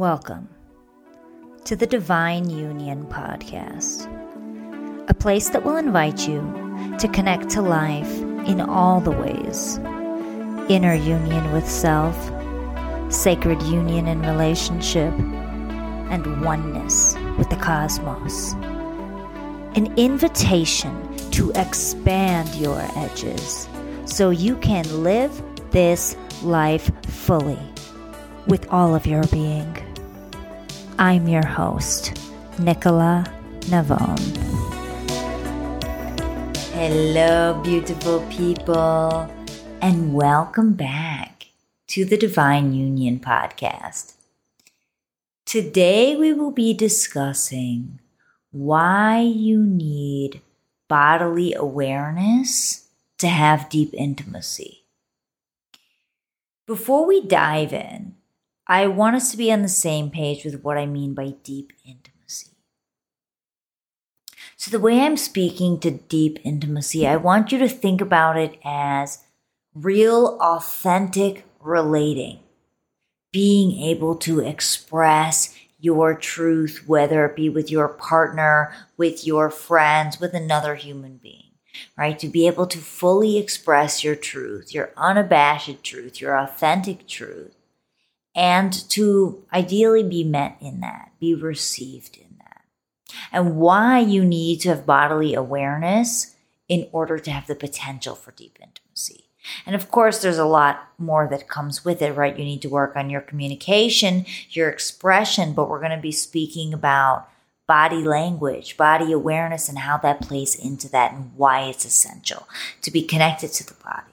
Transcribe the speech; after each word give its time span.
Welcome 0.00 0.48
to 1.66 1.76
the 1.76 1.86
Divine 1.86 2.48
Union 2.48 3.04
Podcast, 3.04 4.08
a 5.10 5.12
place 5.12 5.50
that 5.50 5.62
will 5.62 5.76
invite 5.76 6.26
you 6.26 6.40
to 6.98 7.06
connect 7.06 7.50
to 7.50 7.60
life 7.60 8.10
in 8.48 8.62
all 8.62 9.02
the 9.02 9.10
ways 9.10 9.76
inner 10.70 10.94
union 10.94 11.52
with 11.52 11.68
self, 11.68 12.16
sacred 13.12 13.60
union 13.64 14.06
in 14.06 14.22
relationship, 14.22 15.12
and 16.08 16.46
oneness 16.46 17.14
with 17.36 17.50
the 17.50 17.56
cosmos. 17.56 18.54
An 19.74 19.92
invitation 19.98 21.14
to 21.32 21.52
expand 21.56 22.54
your 22.54 22.80
edges 22.96 23.68
so 24.06 24.30
you 24.30 24.56
can 24.56 25.02
live 25.02 25.42
this 25.72 26.16
life 26.42 26.90
fully 27.04 27.58
with 28.46 28.66
all 28.70 28.94
of 28.94 29.06
your 29.06 29.24
being. 29.28 29.76
I'm 31.00 31.26
your 31.28 31.46
host, 31.46 32.12
Nicola 32.58 33.24
Navon. 33.72 34.20
Hello, 36.74 37.58
beautiful 37.64 38.20
people, 38.28 39.26
and 39.80 40.12
welcome 40.12 40.74
back 40.74 41.46
to 41.86 42.04
the 42.04 42.18
Divine 42.18 42.74
Union 42.74 43.18
Podcast. 43.18 44.12
Today, 45.46 46.16
we 46.16 46.34
will 46.34 46.50
be 46.50 46.74
discussing 46.74 47.98
why 48.50 49.20
you 49.20 49.64
need 49.64 50.42
bodily 50.86 51.54
awareness 51.54 52.90
to 53.16 53.28
have 53.28 53.70
deep 53.70 53.94
intimacy. 53.94 54.84
Before 56.66 57.06
we 57.06 57.26
dive 57.26 57.72
in, 57.72 58.16
I 58.70 58.86
want 58.86 59.16
us 59.16 59.32
to 59.32 59.36
be 59.36 59.50
on 59.50 59.62
the 59.62 59.68
same 59.68 60.10
page 60.10 60.44
with 60.44 60.62
what 60.62 60.78
I 60.78 60.86
mean 60.86 61.12
by 61.12 61.34
deep 61.42 61.72
intimacy. 61.84 62.52
So, 64.56 64.70
the 64.70 64.78
way 64.78 65.00
I'm 65.00 65.16
speaking 65.16 65.80
to 65.80 65.90
deep 65.90 66.38
intimacy, 66.44 67.04
I 67.04 67.16
want 67.16 67.50
you 67.50 67.58
to 67.58 67.68
think 67.68 68.00
about 68.00 68.36
it 68.36 68.60
as 68.64 69.24
real, 69.74 70.38
authentic 70.40 71.46
relating, 71.58 72.38
being 73.32 73.72
able 73.82 74.14
to 74.18 74.38
express 74.38 75.52
your 75.80 76.14
truth, 76.14 76.84
whether 76.86 77.26
it 77.26 77.34
be 77.34 77.48
with 77.48 77.72
your 77.72 77.88
partner, 77.88 78.72
with 78.96 79.26
your 79.26 79.50
friends, 79.50 80.20
with 80.20 80.32
another 80.32 80.76
human 80.76 81.16
being, 81.16 81.54
right? 81.98 82.20
To 82.20 82.28
be 82.28 82.46
able 82.46 82.68
to 82.68 82.78
fully 82.78 83.36
express 83.36 84.04
your 84.04 84.14
truth, 84.14 84.72
your 84.72 84.92
unabashed 84.96 85.82
truth, 85.82 86.20
your 86.20 86.38
authentic 86.38 87.08
truth 87.08 87.56
and 88.40 88.72
to 88.88 89.44
ideally 89.52 90.02
be 90.02 90.24
met 90.24 90.56
in 90.62 90.80
that, 90.80 91.12
be 91.20 91.34
received 91.34 92.16
in 92.16 92.38
that. 92.38 92.62
And 93.30 93.58
why 93.58 93.98
you 93.98 94.24
need 94.24 94.62
to 94.62 94.70
have 94.70 94.86
bodily 94.86 95.34
awareness 95.34 96.34
in 96.66 96.88
order 96.90 97.18
to 97.18 97.30
have 97.30 97.46
the 97.46 97.54
potential 97.54 98.14
for 98.14 98.30
deep 98.30 98.58
intimacy. 98.58 99.26
And 99.66 99.74
of 99.74 99.90
course, 99.90 100.22
there's 100.22 100.38
a 100.38 100.46
lot 100.46 100.88
more 100.96 101.28
that 101.28 101.48
comes 101.48 101.84
with 101.84 102.00
it, 102.00 102.12
right? 102.12 102.38
You 102.38 102.46
need 102.46 102.62
to 102.62 102.70
work 102.70 102.96
on 102.96 103.10
your 103.10 103.20
communication, 103.20 104.24
your 104.48 104.70
expression, 104.70 105.52
but 105.52 105.68
we're 105.68 105.78
going 105.78 105.90
to 105.90 105.98
be 105.98 106.10
speaking 106.10 106.72
about 106.72 107.28
body 107.68 108.02
language, 108.02 108.78
body 108.78 109.12
awareness, 109.12 109.68
and 109.68 109.80
how 109.80 109.98
that 109.98 110.22
plays 110.22 110.54
into 110.54 110.88
that 110.92 111.12
and 111.12 111.32
why 111.36 111.64
it's 111.64 111.84
essential 111.84 112.48
to 112.80 112.90
be 112.90 113.02
connected 113.02 113.52
to 113.52 113.66
the 113.66 113.76
body. 113.84 114.12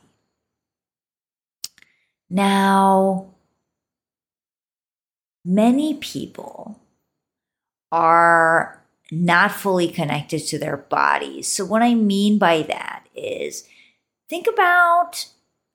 Now, 2.29 3.27
many 5.47 5.93
people 5.95 6.77
are 7.91 8.83
not 9.09 9.51
fully 9.51 9.87
connected 9.87 10.39
to 10.39 10.59
their 10.59 10.75
bodies. 10.75 11.47
So, 11.47 11.63
what 11.65 11.81
I 11.81 11.95
mean 11.95 12.37
by 12.37 12.63
that 12.63 13.05
is 13.15 13.67
think 14.29 14.45
about 14.45 15.27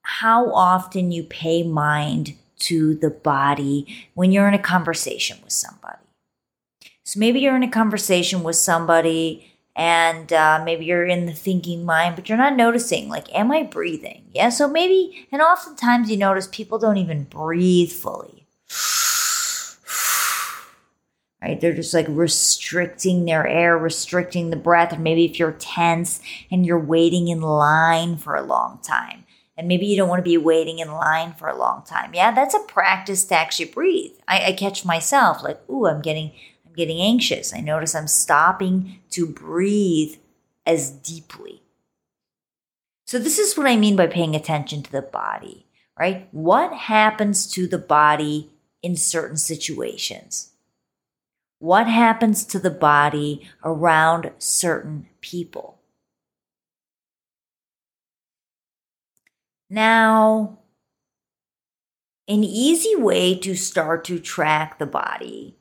how 0.02 0.52
often 0.52 1.10
you 1.10 1.24
pay 1.24 1.62
mind 1.62 2.34
to 2.58 2.94
the 2.94 3.10
body 3.10 4.08
when 4.14 4.30
you're 4.30 4.46
in 4.46 4.54
a 4.54 4.58
conversation 4.58 5.38
with 5.42 5.52
somebody. 5.52 5.96
So, 7.04 7.18
maybe 7.18 7.40
you're 7.40 7.56
in 7.56 7.62
a 7.62 7.70
conversation 7.70 8.42
with 8.42 8.56
somebody 8.56 9.48
and 9.74 10.30
uh, 10.34 10.60
maybe 10.62 10.84
you're 10.84 11.06
in 11.06 11.24
the 11.24 11.32
thinking 11.32 11.86
mind, 11.86 12.14
but 12.14 12.28
you're 12.28 12.36
not 12.36 12.56
noticing, 12.56 13.08
like, 13.08 13.34
am 13.34 13.50
I 13.50 13.62
breathing? 13.62 14.26
Yeah. 14.34 14.50
So, 14.50 14.68
maybe, 14.68 15.26
and 15.32 15.40
oftentimes 15.40 16.10
you 16.10 16.18
notice 16.18 16.46
people 16.46 16.78
don't 16.78 16.98
even 16.98 17.24
breathe 17.24 17.90
fully 17.90 18.42
right? 21.42 21.60
They're 21.60 21.74
just 21.74 21.92
like 21.92 22.06
restricting 22.08 23.24
their 23.24 23.46
air, 23.46 23.76
restricting 23.76 24.50
the 24.50 24.56
breath. 24.56 24.92
Or 24.92 24.98
maybe 24.98 25.24
if 25.24 25.38
you're 25.38 25.52
tense 25.52 26.20
and 26.50 26.64
you're 26.64 26.78
waiting 26.78 27.28
in 27.28 27.40
line 27.40 28.16
for 28.16 28.36
a 28.36 28.42
long 28.42 28.78
time, 28.82 29.24
and 29.56 29.68
maybe 29.68 29.86
you 29.86 29.96
don't 29.96 30.08
want 30.08 30.20
to 30.20 30.30
be 30.30 30.38
waiting 30.38 30.78
in 30.78 30.90
line 30.90 31.34
for 31.34 31.48
a 31.48 31.58
long 31.58 31.82
time. 31.84 32.14
Yeah, 32.14 32.32
that's 32.32 32.54
a 32.54 32.60
practice 32.60 33.24
to 33.24 33.34
actually 33.34 33.66
breathe. 33.66 34.12
I, 34.26 34.46
I 34.46 34.52
catch 34.52 34.84
myself 34.84 35.42
like, 35.42 35.60
ooh, 35.68 35.86
I'm 35.86 36.00
getting, 36.00 36.32
I'm 36.66 36.72
getting 36.72 37.00
anxious. 37.00 37.52
I 37.52 37.60
notice 37.60 37.94
I'm 37.94 38.08
stopping 38.08 39.00
to 39.10 39.26
breathe 39.26 40.16
as 40.64 40.90
deeply. 40.90 41.62
So 43.04 43.18
this 43.18 43.38
is 43.38 43.58
what 43.58 43.66
I 43.66 43.76
mean 43.76 43.94
by 43.94 44.06
paying 44.06 44.34
attention 44.34 44.82
to 44.84 44.92
the 44.92 45.02
body, 45.02 45.66
right? 45.98 46.28
What 46.30 46.72
happens 46.72 47.46
to 47.52 47.66
the 47.66 47.78
body 47.78 48.50
in 48.80 48.96
certain 48.96 49.36
situations? 49.36 50.51
What 51.62 51.86
happens 51.86 52.44
to 52.44 52.58
the 52.58 52.70
body 52.70 53.48
around 53.62 54.32
certain 54.36 55.06
people. 55.20 55.78
Now, 59.70 60.58
an 62.26 62.42
easy 62.42 62.96
way 62.96 63.36
to 63.36 63.54
start 63.54 64.04
to 64.06 64.18
track 64.18 64.80
the 64.80 64.86
body, 64.86 65.54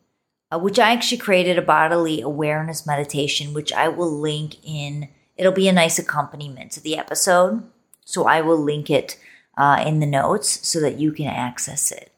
uh, 0.51 0.57
which 0.57 0.79
I 0.79 0.91
actually 0.91 1.19
created 1.19 1.59
a 1.59 1.61
bodily 1.61 2.19
awareness 2.19 2.87
meditation, 2.87 3.53
which 3.53 3.71
I 3.71 3.87
will 3.87 4.11
link 4.11 4.55
in. 4.63 5.07
It'll 5.35 5.51
be 5.51 5.67
a 5.67 5.71
nice 5.71 5.99
accompaniment 5.99 6.71
to 6.71 6.81
the 6.81 6.97
episode. 6.97 7.61
So 8.05 8.25
I 8.25 8.41
will 8.41 8.59
link 8.59 8.89
it 8.89 9.19
uh, 9.55 9.83
in 9.85 9.99
the 9.99 10.07
notes 10.07 10.67
so 10.67 10.79
that 10.79 10.99
you 10.99 11.11
can 11.11 11.27
access 11.27 11.91
it. 11.91 12.11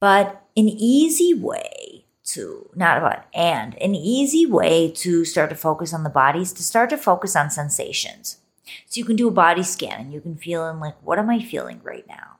But 0.00 0.42
an 0.56 0.68
easy 0.68 1.32
way 1.32 1.93
to 2.24 2.70
not 2.74 2.98
about 2.98 3.24
and 3.34 3.80
an 3.82 3.94
easy 3.94 4.46
way 4.46 4.90
to 4.90 5.24
start 5.24 5.50
to 5.50 5.56
focus 5.56 5.92
on 5.92 6.04
the 6.04 6.10
body 6.10 6.40
is 6.40 6.52
to 6.54 6.62
start 6.62 6.90
to 6.90 6.96
focus 6.96 7.36
on 7.36 7.50
sensations. 7.50 8.38
So 8.86 8.98
you 8.98 9.04
can 9.04 9.16
do 9.16 9.28
a 9.28 9.32
body 9.32 9.62
scan 9.62 10.00
and 10.00 10.12
you 10.12 10.20
can 10.20 10.36
feel 10.36 10.68
in 10.68 10.80
like, 10.80 10.96
what 11.02 11.18
am 11.18 11.28
I 11.28 11.40
feeling 11.40 11.80
right 11.82 12.06
now? 12.08 12.38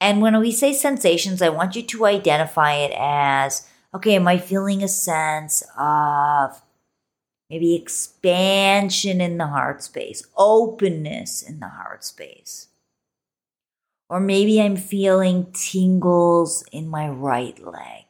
And 0.00 0.20
when 0.20 0.38
we 0.38 0.52
say 0.52 0.72
sensations, 0.72 1.42
I 1.42 1.48
want 1.48 1.74
you 1.74 1.82
to 1.82 2.06
identify 2.06 2.74
it 2.74 2.92
as 2.96 3.68
okay, 3.94 4.16
am 4.16 4.28
I 4.28 4.38
feeling 4.38 4.82
a 4.82 4.88
sense 4.88 5.62
of 5.78 6.62
maybe 7.48 7.74
expansion 7.74 9.20
in 9.20 9.38
the 9.38 9.46
heart 9.46 9.82
space, 9.82 10.26
openness 10.36 11.42
in 11.42 11.60
the 11.60 11.68
heart 11.68 12.04
space? 12.04 12.68
Or 14.08 14.20
maybe 14.20 14.60
I'm 14.60 14.76
feeling 14.76 15.50
tingles 15.52 16.62
in 16.70 16.88
my 16.88 17.08
right 17.08 17.58
leg 17.64 18.05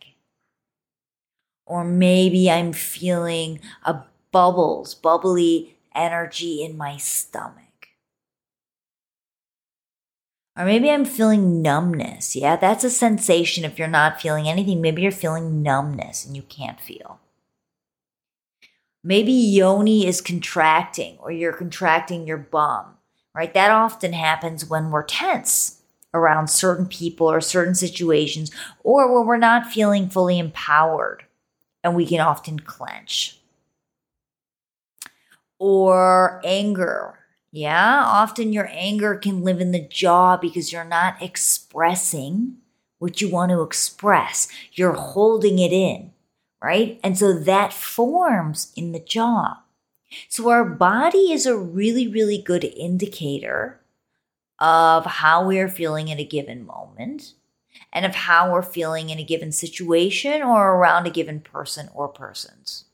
or 1.66 1.84
maybe 1.84 2.50
I'm 2.50 2.72
feeling 2.72 3.60
a 3.84 4.02
bubbles, 4.30 4.94
bubbly 4.94 5.76
energy 5.94 6.62
in 6.62 6.76
my 6.76 6.96
stomach. 6.96 7.62
Or 10.56 10.64
maybe 10.64 10.90
I'm 10.90 11.04
feeling 11.04 11.60
numbness. 11.60 12.34
Yeah, 12.34 12.56
that's 12.56 12.84
a 12.84 12.90
sensation 12.90 13.64
if 13.64 13.78
you're 13.78 13.88
not 13.88 14.20
feeling 14.20 14.48
anything. 14.48 14.80
Maybe 14.80 15.02
you're 15.02 15.10
feeling 15.10 15.62
numbness 15.62 16.24
and 16.24 16.34
you 16.34 16.42
can't 16.42 16.80
feel. 16.80 17.20
Maybe 19.04 19.32
yoni 19.32 20.06
is 20.06 20.20
contracting 20.20 21.18
or 21.18 21.30
you're 21.30 21.52
contracting 21.52 22.26
your 22.26 22.38
bum, 22.38 22.94
right? 23.34 23.52
That 23.52 23.70
often 23.70 24.14
happens 24.14 24.68
when 24.68 24.90
we're 24.90 25.04
tense 25.04 25.82
around 26.14 26.48
certain 26.48 26.86
people 26.86 27.30
or 27.30 27.40
certain 27.42 27.74
situations 27.74 28.50
or 28.82 29.14
when 29.14 29.26
we're 29.26 29.36
not 29.36 29.70
feeling 29.70 30.08
fully 30.08 30.38
empowered 30.38 31.25
and 31.86 31.94
we 31.94 32.04
can 32.04 32.18
often 32.18 32.58
clench. 32.58 33.38
Or 35.60 36.42
anger. 36.44 37.20
Yeah, 37.52 38.02
often 38.04 38.52
your 38.52 38.68
anger 38.72 39.14
can 39.14 39.42
live 39.42 39.60
in 39.60 39.70
the 39.70 39.86
jaw 39.88 40.36
because 40.36 40.72
you're 40.72 40.84
not 40.84 41.22
expressing 41.22 42.56
what 42.98 43.20
you 43.20 43.30
want 43.30 43.52
to 43.52 43.62
express. 43.62 44.48
You're 44.72 44.94
holding 44.94 45.60
it 45.60 45.72
in, 45.72 46.10
right? 46.60 46.98
And 47.04 47.16
so 47.16 47.32
that 47.32 47.72
forms 47.72 48.72
in 48.74 48.90
the 48.90 48.98
jaw. 48.98 49.62
So 50.28 50.50
our 50.50 50.64
body 50.64 51.30
is 51.30 51.46
a 51.46 51.56
really, 51.56 52.08
really 52.08 52.38
good 52.38 52.64
indicator 52.64 53.80
of 54.58 55.06
how 55.06 55.46
we 55.46 55.60
are 55.60 55.68
feeling 55.68 56.10
at 56.10 56.18
a 56.18 56.24
given 56.24 56.66
moment. 56.66 57.34
And 57.92 58.04
of 58.04 58.14
how 58.14 58.52
we're 58.52 58.62
feeling 58.62 59.10
in 59.10 59.18
a 59.18 59.24
given 59.24 59.52
situation 59.52 60.42
or 60.42 60.74
around 60.74 61.06
a 61.06 61.10
given 61.10 61.40
person 61.40 61.88
or 61.94 62.08
persons. 62.08 62.84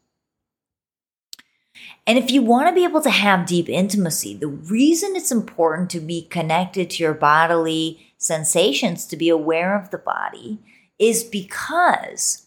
And 2.07 2.19
if 2.19 2.31
you 2.31 2.43
want 2.43 2.69
to 2.69 2.75
be 2.75 2.85
able 2.85 3.01
to 3.03 3.11
have 3.11 3.47
deep 3.47 3.69
intimacy, 3.69 4.35
the 4.35 4.49
reason 4.49 5.15
it's 5.15 5.31
important 5.31 5.91
to 5.91 6.01
be 6.01 6.23
connected 6.23 6.91
to 6.91 7.03
your 7.03 7.15
bodily 7.15 8.13
sensations, 8.19 9.07
to 9.07 9.17
be 9.17 9.29
aware 9.29 9.77
of 9.77 9.91
the 9.91 9.99
body, 9.99 10.59
is 10.99 11.23
because 11.23 12.47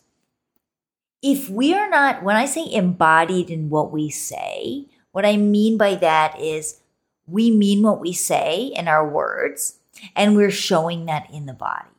if 1.21 1.49
we 1.49 1.73
are 1.73 1.89
not, 1.89 2.23
when 2.23 2.35
I 2.35 2.45
say 2.45 2.71
embodied 2.71 3.49
in 3.49 3.69
what 3.69 3.91
we 3.91 4.09
say, 4.09 4.87
what 5.11 5.25
I 5.25 5.37
mean 5.37 5.77
by 5.77 5.95
that 5.95 6.39
is 6.39 6.81
we 7.25 7.49
mean 7.49 7.81
what 7.81 7.99
we 7.99 8.13
say 8.13 8.71
in 8.75 8.87
our 8.87 9.07
words, 9.07 9.79
and 10.15 10.35
we're 10.35 10.51
showing 10.51 11.05
that 11.05 11.29
in 11.33 11.45
the 11.45 11.53
body. 11.53 11.94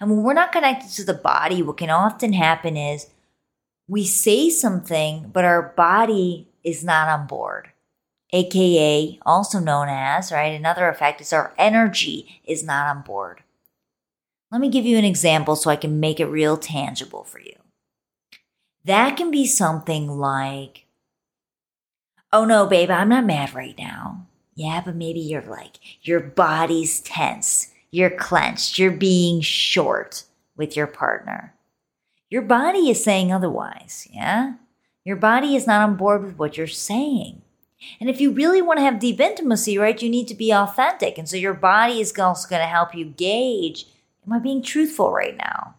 And 0.00 0.10
when 0.10 0.22
we're 0.22 0.34
not 0.34 0.52
connected 0.52 0.90
to 0.92 1.04
the 1.04 1.14
body, 1.14 1.62
what 1.62 1.76
can 1.76 1.90
often 1.90 2.32
happen 2.32 2.76
is 2.76 3.08
we 3.88 4.04
say 4.04 4.50
something, 4.50 5.30
but 5.32 5.44
our 5.44 5.74
body 5.76 6.48
is 6.62 6.84
not 6.84 7.08
on 7.08 7.26
board. 7.26 7.70
AKA, 8.32 9.20
also 9.24 9.60
known 9.60 9.88
as, 9.88 10.32
right? 10.32 10.54
Another 10.54 10.88
effect 10.88 11.20
is 11.20 11.32
our 11.32 11.54
energy 11.56 12.40
is 12.44 12.64
not 12.64 12.88
on 12.88 13.02
board. 13.02 13.42
Let 14.50 14.60
me 14.60 14.68
give 14.68 14.86
you 14.86 14.96
an 14.98 15.04
example 15.04 15.56
so 15.56 15.70
I 15.70 15.76
can 15.76 16.00
make 16.00 16.18
it 16.20 16.26
real 16.26 16.56
tangible 16.56 17.24
for 17.24 17.38
you. 17.38 17.54
That 18.84 19.16
can 19.16 19.30
be 19.30 19.46
something 19.46 20.08
like, 20.08 20.86
oh 22.32 22.44
no, 22.44 22.66
babe, 22.66 22.90
I'm 22.90 23.08
not 23.08 23.24
mad 23.24 23.54
right 23.54 23.76
now. 23.78 24.26
Yeah, 24.54 24.82
but 24.84 24.94
maybe 24.94 25.20
you're 25.20 25.42
like, 25.42 25.78
your 26.02 26.20
body's 26.20 27.00
tense, 27.00 27.72
you're 27.94 28.10
clenched, 28.10 28.78
you're 28.78 28.90
being 28.90 29.40
short 29.40 30.24
with 30.56 30.76
your 30.76 30.88
partner. 30.88 31.54
Your 32.28 32.42
body 32.42 32.90
is 32.90 33.04
saying 33.04 33.32
otherwise, 33.32 34.08
yeah? 34.10 34.54
Your 35.04 35.16
body 35.16 35.54
is 35.54 35.66
not 35.66 35.88
on 35.88 35.96
board 35.96 36.24
with 36.24 36.36
what 36.36 36.56
you're 36.56 36.66
saying. 36.66 37.42
And 38.00 38.10
if 38.10 38.20
you 38.20 38.32
really 38.32 38.60
want 38.60 38.78
to 38.78 38.84
have 38.84 38.98
deep 38.98 39.20
intimacy, 39.20 39.78
right, 39.78 40.00
you 40.00 40.08
need 40.08 40.26
to 40.28 40.34
be 40.34 40.52
authentic. 40.52 41.18
And 41.18 41.28
so 41.28 41.36
your 41.36 41.54
body 41.54 42.00
is 42.00 42.18
also 42.18 42.48
going 42.48 42.62
to 42.62 42.66
help 42.66 42.94
you 42.94 43.04
gauge 43.04 43.86
Am 44.26 44.32
I 44.32 44.38
being 44.38 44.62
truthful 44.62 45.12
right 45.12 45.36
now? 45.36 45.74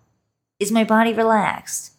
Is 0.60 0.72
my 0.72 0.84
body 0.84 1.14
relaxed? 1.14 1.94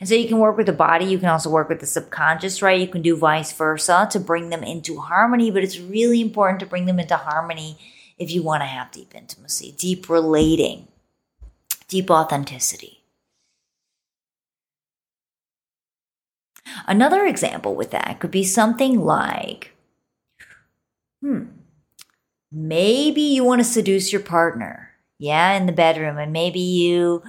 And 0.00 0.08
so 0.08 0.14
you 0.14 0.28
can 0.28 0.38
work 0.38 0.58
with 0.58 0.66
the 0.66 0.72
body. 0.74 1.06
You 1.06 1.18
can 1.18 1.30
also 1.30 1.48
work 1.48 1.70
with 1.70 1.80
the 1.80 1.86
subconscious, 1.86 2.60
right? 2.60 2.78
You 2.78 2.88
can 2.88 3.00
do 3.00 3.16
vice 3.16 3.52
versa 3.52 4.06
to 4.10 4.20
bring 4.20 4.50
them 4.50 4.62
into 4.62 5.00
harmony, 5.00 5.50
but 5.50 5.62
it's 5.62 5.80
really 5.80 6.20
important 6.20 6.60
to 6.60 6.66
bring 6.66 6.84
them 6.84 6.98
into 6.98 7.16
harmony 7.16 7.78
if 8.18 8.30
you 8.30 8.42
want 8.42 8.62
to 8.62 8.66
have 8.66 8.90
deep 8.90 9.14
intimacy, 9.14 9.74
deep 9.76 10.08
relating, 10.08 10.88
deep 11.88 12.10
authenticity. 12.10 13.02
Another 16.86 17.24
example 17.26 17.74
with 17.74 17.90
that 17.90 18.18
could 18.20 18.30
be 18.30 18.44
something 18.44 19.00
like, 19.00 19.72
hmm, 21.20 21.44
maybe 22.50 23.20
you 23.20 23.44
want 23.44 23.60
to 23.60 23.64
seduce 23.64 24.12
your 24.12 24.22
partner, 24.22 24.90
yeah, 25.18 25.52
in 25.52 25.66
the 25.66 25.72
bedroom, 25.72 26.18
and 26.18 26.32
maybe 26.32 26.60
you 26.60 27.22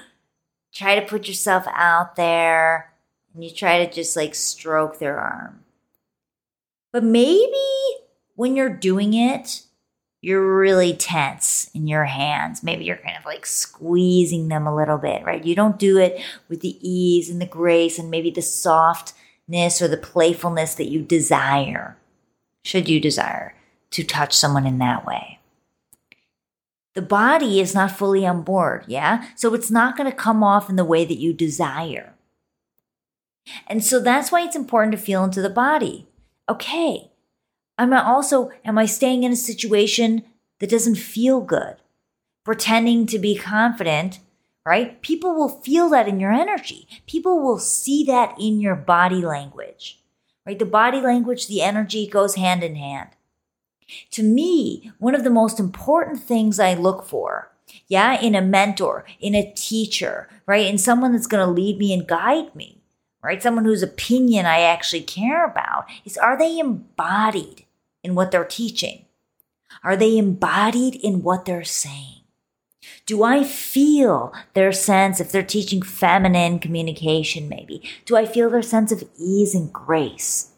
try 0.73 0.99
to 0.99 1.05
put 1.05 1.27
yourself 1.27 1.65
out 1.73 2.15
there 2.15 2.93
and 3.33 3.43
you 3.43 3.51
try 3.51 3.85
to 3.85 3.91
just 3.91 4.15
like 4.15 4.35
stroke 4.35 4.99
their 4.99 5.19
arm. 5.19 5.63
But 6.91 7.03
maybe 7.03 7.53
when 8.35 8.55
you're 8.55 8.69
doing 8.69 9.13
it, 9.13 9.63
you're 10.21 10.57
really 10.57 10.93
tense 10.93 11.69
in 11.73 11.87
your 11.87 12.05
hands. 12.05 12.63
Maybe 12.63 12.85
you're 12.85 12.97
kind 12.97 13.17
of 13.17 13.25
like 13.25 13.45
squeezing 13.45 14.47
them 14.47 14.65
a 14.67 14.75
little 14.75 14.97
bit, 14.97 15.23
right? 15.23 15.43
You 15.43 15.55
don't 15.55 15.79
do 15.79 15.97
it 15.97 16.21
with 16.49 16.61
the 16.61 16.77
ease 16.81 17.29
and 17.29 17.41
the 17.41 17.45
grace 17.45 17.99
and 17.99 18.09
maybe 18.09 18.31
the 18.31 18.41
softness 18.41 19.81
or 19.81 19.87
the 19.87 19.97
playfulness 19.97 20.75
that 20.75 20.89
you 20.89 21.01
desire, 21.01 21.97
should 22.63 22.89
you 22.89 22.99
desire 22.99 23.55
to 23.91 24.03
touch 24.03 24.33
someone 24.33 24.65
in 24.65 24.79
that 24.79 25.05
way 25.05 25.37
the 26.97 27.01
body 27.03 27.59
is 27.59 27.75
not 27.75 27.91
fully 27.91 28.25
on 28.25 28.41
board. 28.41 28.83
Yeah. 28.87 29.23
So 29.35 29.53
it's 29.53 29.69
not 29.69 29.95
going 29.95 30.09
to 30.09 30.15
come 30.15 30.43
off 30.43 30.67
in 30.67 30.77
the 30.77 30.83
way 30.83 31.05
that 31.05 31.19
you 31.19 31.31
desire. 31.31 32.15
And 33.67 33.83
so 33.83 33.99
that's 33.99 34.31
why 34.31 34.41
it's 34.41 34.55
important 34.55 34.93
to 34.93 34.97
feel 34.97 35.23
into 35.23 35.39
the 35.39 35.49
body. 35.51 36.07
Okay. 36.49 37.06
Am 37.77 37.93
I 37.93 38.03
also, 38.03 38.51
am 38.65 38.77
I 38.77 38.85
staying 38.85 39.23
in 39.23 39.31
a 39.31 39.35
situation 39.35 40.23
that 40.59 40.69
doesn't 40.69 40.95
feel 40.95 41.41
good? 41.41 41.75
Pretending 42.43 43.05
to 43.07 43.19
be 43.19 43.35
confident, 43.35 44.19
right? 44.65 45.01
People 45.01 45.35
will 45.35 45.61
feel 45.61 45.89
that 45.89 46.07
in 46.07 46.19
your 46.19 46.31
energy. 46.31 46.87
People 47.05 47.39
will 47.39 47.59
see 47.59 48.03
that 48.05 48.35
in 48.39 48.59
your 48.59 48.75
body 48.75 49.21
language, 49.21 49.99
right? 50.45 50.57
The 50.57 50.65
body 50.65 51.01
language, 51.01 51.47
the 51.47 51.61
energy 51.61 52.07
goes 52.07 52.35
hand 52.35 52.63
in 52.63 52.75
hand. 52.75 53.09
To 54.11 54.23
me, 54.23 54.91
one 54.97 55.15
of 55.15 55.23
the 55.23 55.29
most 55.29 55.59
important 55.59 56.21
things 56.21 56.59
I 56.59 56.73
look 56.73 57.05
for, 57.05 57.51
yeah, 57.87 58.19
in 58.19 58.35
a 58.35 58.41
mentor, 58.41 59.05
in 59.19 59.35
a 59.35 59.53
teacher, 59.53 60.27
right, 60.45 60.65
in 60.65 60.77
someone 60.77 61.11
that's 61.11 61.27
going 61.27 61.45
to 61.45 61.51
lead 61.51 61.77
me 61.77 61.93
and 61.93 62.07
guide 62.07 62.53
me, 62.55 62.81
right, 63.21 63.41
someone 63.41 63.65
whose 63.65 63.83
opinion 63.83 64.45
I 64.45 64.61
actually 64.61 65.01
care 65.01 65.45
about, 65.45 65.85
is 66.03 66.17
are 66.17 66.37
they 66.37 66.59
embodied 66.59 67.65
in 68.07 68.15
what 68.15 68.31
they're 68.31 68.45
teaching? 68.45 69.05
Are 69.83 69.95
they 69.95 70.17
embodied 70.17 70.95
in 70.95 71.21
what 71.21 71.45
they're 71.45 71.63
saying? 71.63 72.21
Do 73.05 73.23
I 73.23 73.43
feel 73.43 74.33
their 74.53 74.71
sense, 74.71 75.19
if 75.19 75.31
they're 75.31 75.43
teaching 75.43 75.81
feminine 75.81 76.59
communication, 76.59 77.47
maybe, 77.47 77.83
do 78.05 78.15
I 78.15 78.25
feel 78.25 78.49
their 78.49 78.61
sense 78.61 78.91
of 78.91 79.03
ease 79.17 79.53
and 79.53 79.71
grace? 79.71 80.51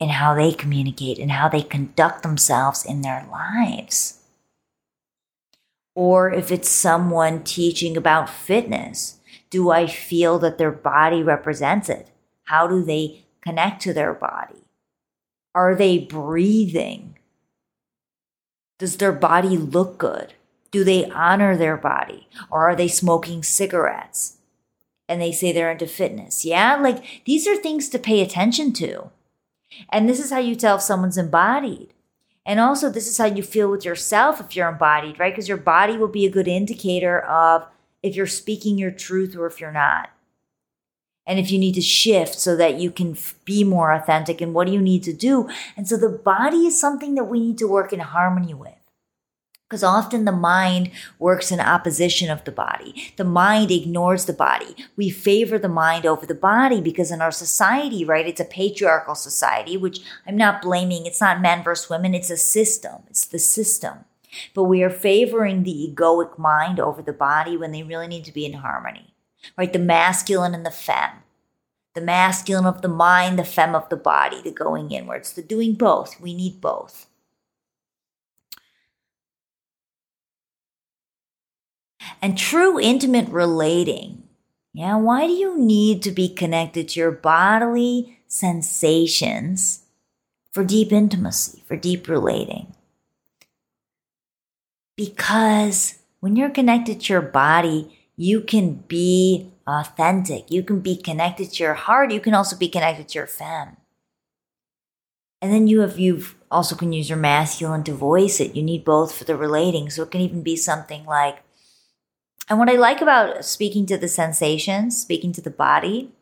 in 0.00 0.10
how 0.10 0.34
they 0.34 0.52
communicate 0.52 1.18
and 1.18 1.30
how 1.30 1.48
they 1.48 1.62
conduct 1.62 2.22
themselves 2.22 2.84
in 2.84 3.02
their 3.02 3.26
lives. 3.30 4.20
Or 5.94 6.32
if 6.32 6.50
it's 6.50 6.68
someone 6.68 7.44
teaching 7.44 7.96
about 7.96 8.28
fitness, 8.28 9.18
do 9.50 9.70
I 9.70 9.86
feel 9.86 10.38
that 10.40 10.58
their 10.58 10.72
body 10.72 11.22
represents 11.22 11.88
it? 11.88 12.08
How 12.44 12.66
do 12.66 12.82
they 12.82 13.24
connect 13.40 13.80
to 13.82 13.92
their 13.92 14.12
body? 14.12 14.63
Are 15.54 15.74
they 15.74 15.98
breathing? 15.98 17.18
Does 18.78 18.96
their 18.96 19.12
body 19.12 19.56
look 19.56 19.98
good? 19.98 20.34
Do 20.70 20.82
they 20.82 21.08
honor 21.10 21.56
their 21.56 21.76
body? 21.76 22.28
Or 22.50 22.68
are 22.68 22.74
they 22.74 22.88
smoking 22.88 23.42
cigarettes? 23.42 24.38
And 25.08 25.20
they 25.20 25.32
say 25.32 25.52
they're 25.52 25.70
into 25.70 25.86
fitness. 25.86 26.44
Yeah, 26.44 26.76
like 26.76 27.22
these 27.24 27.46
are 27.46 27.56
things 27.56 27.88
to 27.90 27.98
pay 27.98 28.20
attention 28.20 28.72
to. 28.74 29.10
And 29.90 30.08
this 30.08 30.18
is 30.18 30.30
how 30.30 30.38
you 30.38 30.56
tell 30.56 30.76
if 30.76 30.82
someone's 30.82 31.18
embodied. 31.18 31.92
And 32.46 32.60
also, 32.60 32.90
this 32.90 33.08
is 33.08 33.16
how 33.16 33.24
you 33.24 33.42
feel 33.42 33.70
with 33.70 33.84
yourself 33.84 34.40
if 34.40 34.54
you're 34.54 34.68
embodied, 34.68 35.18
right? 35.18 35.32
Because 35.32 35.48
your 35.48 35.56
body 35.56 35.96
will 35.96 36.08
be 36.08 36.26
a 36.26 36.30
good 36.30 36.48
indicator 36.48 37.20
of 37.20 37.66
if 38.02 38.16
you're 38.16 38.26
speaking 38.26 38.76
your 38.76 38.90
truth 38.90 39.34
or 39.36 39.46
if 39.46 39.60
you're 39.60 39.72
not. 39.72 40.10
And 41.26 41.38
if 41.38 41.50
you 41.50 41.58
need 41.58 41.74
to 41.74 41.80
shift 41.80 42.38
so 42.38 42.54
that 42.56 42.78
you 42.78 42.90
can 42.90 43.16
be 43.44 43.64
more 43.64 43.92
authentic, 43.92 44.40
and 44.40 44.52
what 44.52 44.66
do 44.66 44.72
you 44.72 44.82
need 44.82 45.02
to 45.04 45.12
do? 45.12 45.48
And 45.76 45.88
so 45.88 45.96
the 45.96 46.08
body 46.08 46.66
is 46.66 46.78
something 46.78 47.14
that 47.14 47.24
we 47.24 47.40
need 47.40 47.58
to 47.58 47.68
work 47.68 47.92
in 47.92 48.00
harmony 48.00 48.52
with 48.52 48.74
because 49.68 49.82
often 49.82 50.24
the 50.24 50.32
mind 50.32 50.90
works 51.18 51.50
in 51.50 51.58
opposition 51.58 52.30
of 52.30 52.44
the 52.44 52.52
body. 52.52 53.12
The 53.16 53.24
mind 53.24 53.70
ignores 53.70 54.26
the 54.26 54.32
body. 54.32 54.76
We 54.94 55.10
favor 55.10 55.58
the 55.58 55.68
mind 55.68 56.06
over 56.06 56.26
the 56.26 56.34
body 56.34 56.80
because 56.80 57.10
in 57.10 57.22
our 57.22 57.32
society, 57.32 58.04
right, 58.04 58.28
it's 58.28 58.40
a 58.40 58.44
patriarchal 58.44 59.14
society, 59.14 59.76
which 59.76 60.00
I'm 60.26 60.36
not 60.36 60.62
blaming. 60.62 61.06
It's 61.06 61.20
not 61.20 61.40
men 61.40 61.64
versus 61.64 61.88
women. 61.90 62.14
It's 62.14 62.30
a 62.30 62.36
system. 62.36 63.02
It's 63.08 63.24
the 63.24 63.38
system. 63.38 64.04
But 64.54 64.64
we 64.64 64.82
are 64.82 64.90
favoring 64.90 65.62
the 65.62 65.92
egoic 65.92 66.38
mind 66.38 66.78
over 66.78 67.02
the 67.02 67.12
body 67.12 67.56
when 67.56 67.72
they 67.72 67.82
really 67.82 68.08
need 68.08 68.24
to 68.26 68.32
be 68.32 68.44
in 68.44 68.54
harmony, 68.54 69.13
right? 69.56 69.72
The 69.72 69.78
masculine 69.78 70.54
and 70.54 70.64
the 70.64 70.70
femme. 70.70 71.22
The 71.94 72.00
masculine 72.00 72.66
of 72.66 72.82
the 72.82 72.88
mind, 72.88 73.38
the 73.38 73.44
femme 73.44 73.74
of 73.74 73.88
the 73.88 73.96
body, 73.96 74.42
the 74.42 74.50
going 74.50 74.90
inwards, 74.90 75.32
the 75.32 75.42
doing 75.42 75.74
both. 75.74 76.20
We 76.20 76.34
need 76.34 76.60
both. 76.60 77.06
And 82.20 82.36
true 82.36 82.80
intimate 82.80 83.28
relating. 83.28 84.24
Yeah, 84.72 84.96
why 84.96 85.26
do 85.28 85.32
you 85.32 85.56
need 85.56 86.02
to 86.02 86.10
be 86.10 86.28
connected 86.28 86.88
to 86.88 87.00
your 87.00 87.12
bodily 87.12 88.18
sensations 88.26 89.84
for 90.50 90.64
deep 90.64 90.92
intimacy, 90.92 91.62
for 91.66 91.76
deep 91.76 92.08
relating? 92.08 92.74
Because 94.96 96.00
when 96.18 96.34
you're 96.34 96.50
connected 96.50 97.02
to 97.02 97.12
your 97.12 97.22
body, 97.22 98.03
you 98.16 98.40
can 98.40 98.74
be 98.88 99.52
authentic. 99.66 100.50
You 100.50 100.62
can 100.62 100.80
be 100.80 100.96
connected 100.96 101.52
to 101.52 101.62
your 101.62 101.74
heart. 101.74 102.12
You 102.12 102.20
can 102.20 102.34
also 102.34 102.56
be 102.56 102.68
connected 102.68 103.08
to 103.08 103.18
your 103.18 103.26
femme. 103.26 103.76
And 105.42 105.52
then 105.52 105.66
you 105.66 105.80
have 105.80 105.98
you've 105.98 106.36
also 106.50 106.74
can 106.74 106.92
use 106.92 107.08
your 107.08 107.18
masculine 107.18 107.84
to 107.84 107.92
voice 107.92 108.40
it. 108.40 108.54
You 108.54 108.62
need 108.62 108.84
both 108.84 109.14
for 109.14 109.24
the 109.24 109.36
relating. 109.36 109.90
So 109.90 110.02
it 110.02 110.10
can 110.10 110.20
even 110.20 110.42
be 110.42 110.56
something 110.56 111.04
like, 111.04 111.42
And 112.48 112.58
what 112.58 112.70
I 112.70 112.76
like 112.76 113.00
about 113.00 113.44
speaking 113.44 113.86
to 113.86 113.98
the 113.98 114.08
sensations, 114.08 115.00
speaking 115.00 115.32
to 115.32 115.42
the 115.42 115.50
body, 115.50 116.12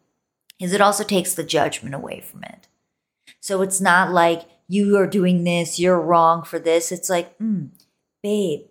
is 0.58 0.72
it 0.72 0.80
also 0.80 1.04
takes 1.04 1.34
the 1.34 1.44
judgment 1.44 1.94
away 1.94 2.20
from 2.20 2.44
it. 2.44 2.68
So 3.40 3.62
it's 3.62 3.80
not 3.80 4.12
like 4.12 4.42
you 4.68 4.96
are 4.96 5.06
doing 5.06 5.44
this, 5.44 5.78
you're 5.78 6.00
wrong 6.00 6.44
for 6.44 6.58
this. 6.58 6.90
It's 6.92 7.10
like, 7.10 7.36
mm, 7.38 7.70
babe, 8.22 8.62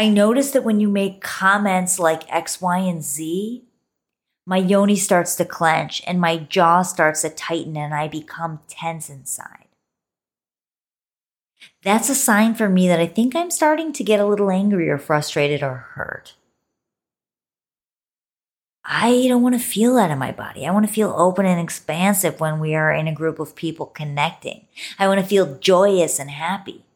I 0.00 0.08
notice 0.08 0.52
that 0.52 0.64
when 0.64 0.80
you 0.80 0.88
make 0.88 1.20
comments 1.20 1.98
like 1.98 2.22
X, 2.34 2.58
Y, 2.58 2.78
and 2.78 3.04
Z, 3.04 3.64
my 4.46 4.56
yoni 4.56 4.96
starts 4.96 5.36
to 5.36 5.44
clench 5.44 6.00
and 6.06 6.18
my 6.18 6.38
jaw 6.38 6.80
starts 6.80 7.20
to 7.20 7.28
tighten 7.28 7.76
and 7.76 7.92
I 7.92 8.08
become 8.08 8.60
tense 8.66 9.10
inside. 9.10 9.66
That's 11.82 12.08
a 12.08 12.14
sign 12.14 12.54
for 12.54 12.66
me 12.66 12.88
that 12.88 12.98
I 12.98 13.06
think 13.06 13.36
I'm 13.36 13.50
starting 13.50 13.92
to 13.92 14.02
get 14.02 14.20
a 14.20 14.26
little 14.26 14.50
angry 14.50 14.88
or 14.88 14.96
frustrated 14.96 15.62
or 15.62 15.74
hurt. 15.92 16.32
I 18.82 19.26
don't 19.28 19.42
want 19.42 19.54
to 19.54 19.60
feel 19.60 19.96
that 19.96 20.10
in 20.10 20.18
my 20.18 20.32
body. 20.32 20.66
I 20.66 20.70
want 20.70 20.86
to 20.86 20.92
feel 20.92 21.12
open 21.14 21.44
and 21.44 21.60
expansive 21.60 22.40
when 22.40 22.58
we 22.58 22.74
are 22.74 22.90
in 22.90 23.06
a 23.06 23.14
group 23.14 23.38
of 23.38 23.54
people 23.54 23.84
connecting. 23.84 24.66
I 24.98 25.08
want 25.08 25.20
to 25.20 25.26
feel 25.26 25.58
joyous 25.58 26.18
and 26.18 26.30
happy. 26.30 26.86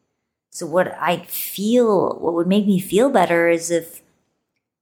So, 0.55 0.65
what 0.65 0.97
I 1.01 1.17
feel, 1.25 2.17
what 2.17 2.33
would 2.33 2.47
make 2.47 2.65
me 2.65 2.79
feel 2.79 3.09
better 3.09 3.49
is 3.49 3.69
if 3.69 4.01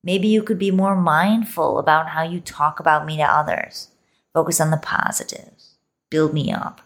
maybe 0.03 0.27
you 0.27 0.43
could 0.43 0.59
be 0.59 0.69
more 0.69 0.95
mindful 0.95 1.79
about 1.79 2.09
how 2.09 2.21
you 2.21 2.41
talk 2.41 2.79
about 2.79 3.07
me 3.07 3.17
to 3.17 3.23
others. 3.23 3.87
Focus 4.35 4.61
on 4.61 4.69
the 4.69 4.77
positives, 4.77 5.73
build 6.11 6.31
me 6.31 6.51
up. 6.51 6.81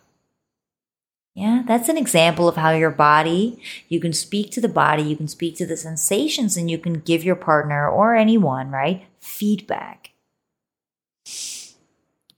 Yeah, 1.35 1.63
that's 1.67 1.89
an 1.89 1.97
example 1.97 2.47
of 2.47 2.55
how 2.55 2.71
your 2.71 2.89
body, 2.89 3.61
you 3.89 3.99
can 3.99 4.13
speak 4.13 4.51
to 4.51 4.61
the 4.61 4.69
body, 4.69 5.03
you 5.03 5.17
can 5.17 5.27
speak 5.27 5.57
to 5.57 5.65
the 5.65 5.75
sensations, 5.75 6.55
and 6.55 6.71
you 6.71 6.77
can 6.77 7.01
give 7.01 7.25
your 7.25 7.35
partner 7.35 7.89
or 7.89 8.15
anyone, 8.15 8.71
right, 8.71 9.03
feedback. 9.19 10.11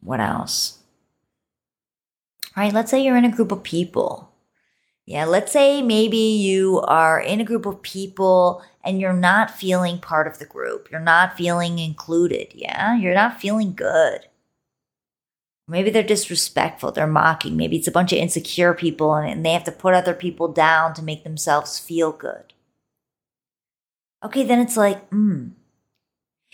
What 0.01 0.19
else? 0.19 0.79
All 2.57 2.63
right, 2.63 2.73
let's 2.73 2.89
say 2.89 3.03
you're 3.03 3.17
in 3.17 3.25
a 3.25 3.29
group 3.29 3.51
of 3.51 3.61
people. 3.61 4.28
Yeah, 5.09 5.25
let's 5.25 5.51
say 5.51 5.81
maybe 5.81 6.19
you 6.19 6.81
are 6.81 7.19
in 7.19 7.41
a 7.41 7.43
group 7.43 7.65
of 7.65 7.81
people 7.81 8.61
and 8.83 9.01
you're 9.01 9.11
not 9.11 9.49
feeling 9.49 9.97
part 9.97 10.27
of 10.27 10.37
the 10.37 10.45
group. 10.45 10.91
You're 10.91 10.99
not 10.99 11.35
feeling 11.35 11.79
included. 11.79 12.49
Yeah, 12.53 12.95
you're 12.95 13.15
not 13.15 13.41
feeling 13.41 13.73
good. 13.73 14.27
Maybe 15.67 15.89
they're 15.89 16.03
disrespectful, 16.03 16.91
they're 16.91 17.07
mocking. 17.07 17.57
Maybe 17.57 17.75
it's 17.75 17.87
a 17.87 17.91
bunch 17.91 18.13
of 18.13 18.19
insecure 18.19 18.75
people 18.75 19.15
and 19.15 19.43
they 19.43 19.53
have 19.53 19.63
to 19.63 19.71
put 19.71 19.95
other 19.95 20.13
people 20.13 20.47
down 20.47 20.93
to 20.93 21.01
make 21.01 21.23
themselves 21.23 21.79
feel 21.79 22.11
good. 22.11 22.53
Okay, 24.23 24.43
then 24.43 24.59
it's 24.59 24.77
like, 24.77 25.09
hmm, 25.09 25.47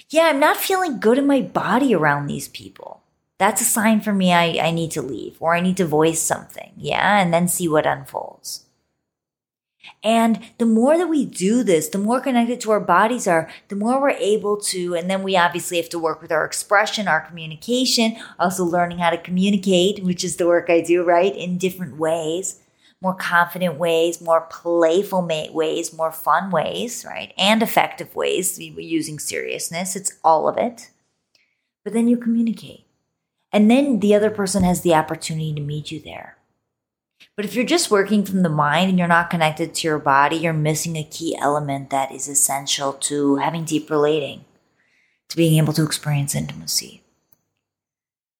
yeah, 0.08 0.28
I'm 0.28 0.40
not 0.40 0.56
feeling 0.56 1.02
good 1.02 1.18
in 1.18 1.28
my 1.28 1.42
body 1.42 1.94
around 1.94 2.28
these 2.28 2.48
people. 2.48 3.02
That's 3.38 3.62
a 3.62 3.65
sign 3.65 4.01
for 4.01 4.13
me 4.13 4.32
I, 4.32 4.58
I 4.68 4.72
need 4.72 4.92
to 4.92 5.01
leave 5.01 5.38
or 5.39 5.56
I 5.56 5.60
need 5.60 5.77
to 5.77 5.86
voice 5.86 6.22
something. 6.22 6.72
Yeah, 6.77 7.20
and 7.20 7.34
then 7.34 7.48
see 7.48 7.68
what 7.68 7.86
unfolds. 7.86 8.65
And 10.04 10.39
the 10.58 10.65
more 10.65 10.98
that 10.98 11.10
we 11.10 11.25
do 11.25 11.63
this, 11.63 11.89
the 11.89 11.98
more 11.98 12.20
connected 12.20 12.62
to 12.62 12.72
our 12.72 12.80
bodies 12.80 13.27
are, 13.27 13.50
the 13.68 13.75
more 13.75 14.00
we're 14.00 14.12
able 14.12 14.58
to, 14.58 14.96
and 14.96 15.10
then 15.10 15.24
we 15.24 15.38
obviously 15.38 15.77
have 15.77 15.89
to 15.89 16.00
work 16.00 16.22
with 16.22 16.32
our 16.32 16.46
expression, 16.46 17.08
our 17.08 17.22
communication, 17.22 18.18
also 18.39 18.63
learning 18.63 19.00
how 19.00 19.10
to 19.10 19.18
communicate, 19.18 20.04
which 20.04 20.24
is 20.24 20.38
the 20.38 20.48
work 20.48 20.70
I 20.70 20.82
do, 20.82 21.04
right? 21.04 21.36
In 21.36 21.58
different 21.58 21.98
ways, 21.98 22.62
more 23.01 23.15
confident 23.15 23.77
ways, 23.77 24.22
more 24.22 24.42
playful 24.50 25.27
ways, 25.51 25.94
more 25.94 26.12
fun 26.12 26.51
ways, 26.51 27.06
right? 27.08 27.34
And 27.38 27.62
effective 27.62 28.15
ways 28.15 28.60
using 28.60 29.20
seriousness. 29.20 29.96
It's 29.96 30.18
all 30.24 30.48
of 30.48 30.58
it. 30.58 30.89
But 31.84 31.94
then 31.94 32.08
you 32.08 32.18
communicate. 32.18 32.85
And 33.56 33.72
then 33.72 34.02
the 34.02 34.14
other 34.14 34.30
person 34.30 34.66
has 34.66 34.82
the 34.82 34.96
opportunity 34.96 35.54
to 35.54 35.62
meet 35.62 35.90
you 35.90 36.02
there. 36.02 36.36
But 37.38 37.46
if 37.46 37.56
you're 37.56 37.64
just 37.64 37.90
working 37.90 38.26
from 38.26 38.44
the 38.44 38.50
mind 38.50 38.90
and 38.90 39.00
you're 39.00 39.08
not 39.08 39.30
connected 39.30 39.74
to 39.74 39.88
your 39.88 39.98
body, 39.98 40.36
you're 40.36 40.52
missing 40.52 40.98
a 40.98 41.06
key 41.06 41.38
element 41.40 41.90
that 41.90 42.12
is 42.12 42.28
essential 42.28 42.92
to 42.92 43.38
having 43.38 43.64
deep 43.64 43.90
relating, 43.90 44.44
to 45.30 45.38
being 45.38 45.58
able 45.58 45.72
to 45.72 45.86
experience 45.86 46.36
intimacy. 46.36 47.02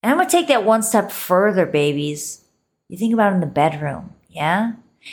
And 0.02 0.12
I'm 0.12 0.18
going 0.18 0.28
to 0.28 0.36
take 0.36 0.48
that 0.48 0.64
one 0.66 0.82
step 0.82 1.10
further, 1.10 1.64
babies. 1.64 2.44
You 2.86 2.98
think 2.98 3.14
about 3.14 3.32
in 3.32 3.40
the 3.40 3.46
bedroom, 3.46 4.12
yeah? 4.28 4.72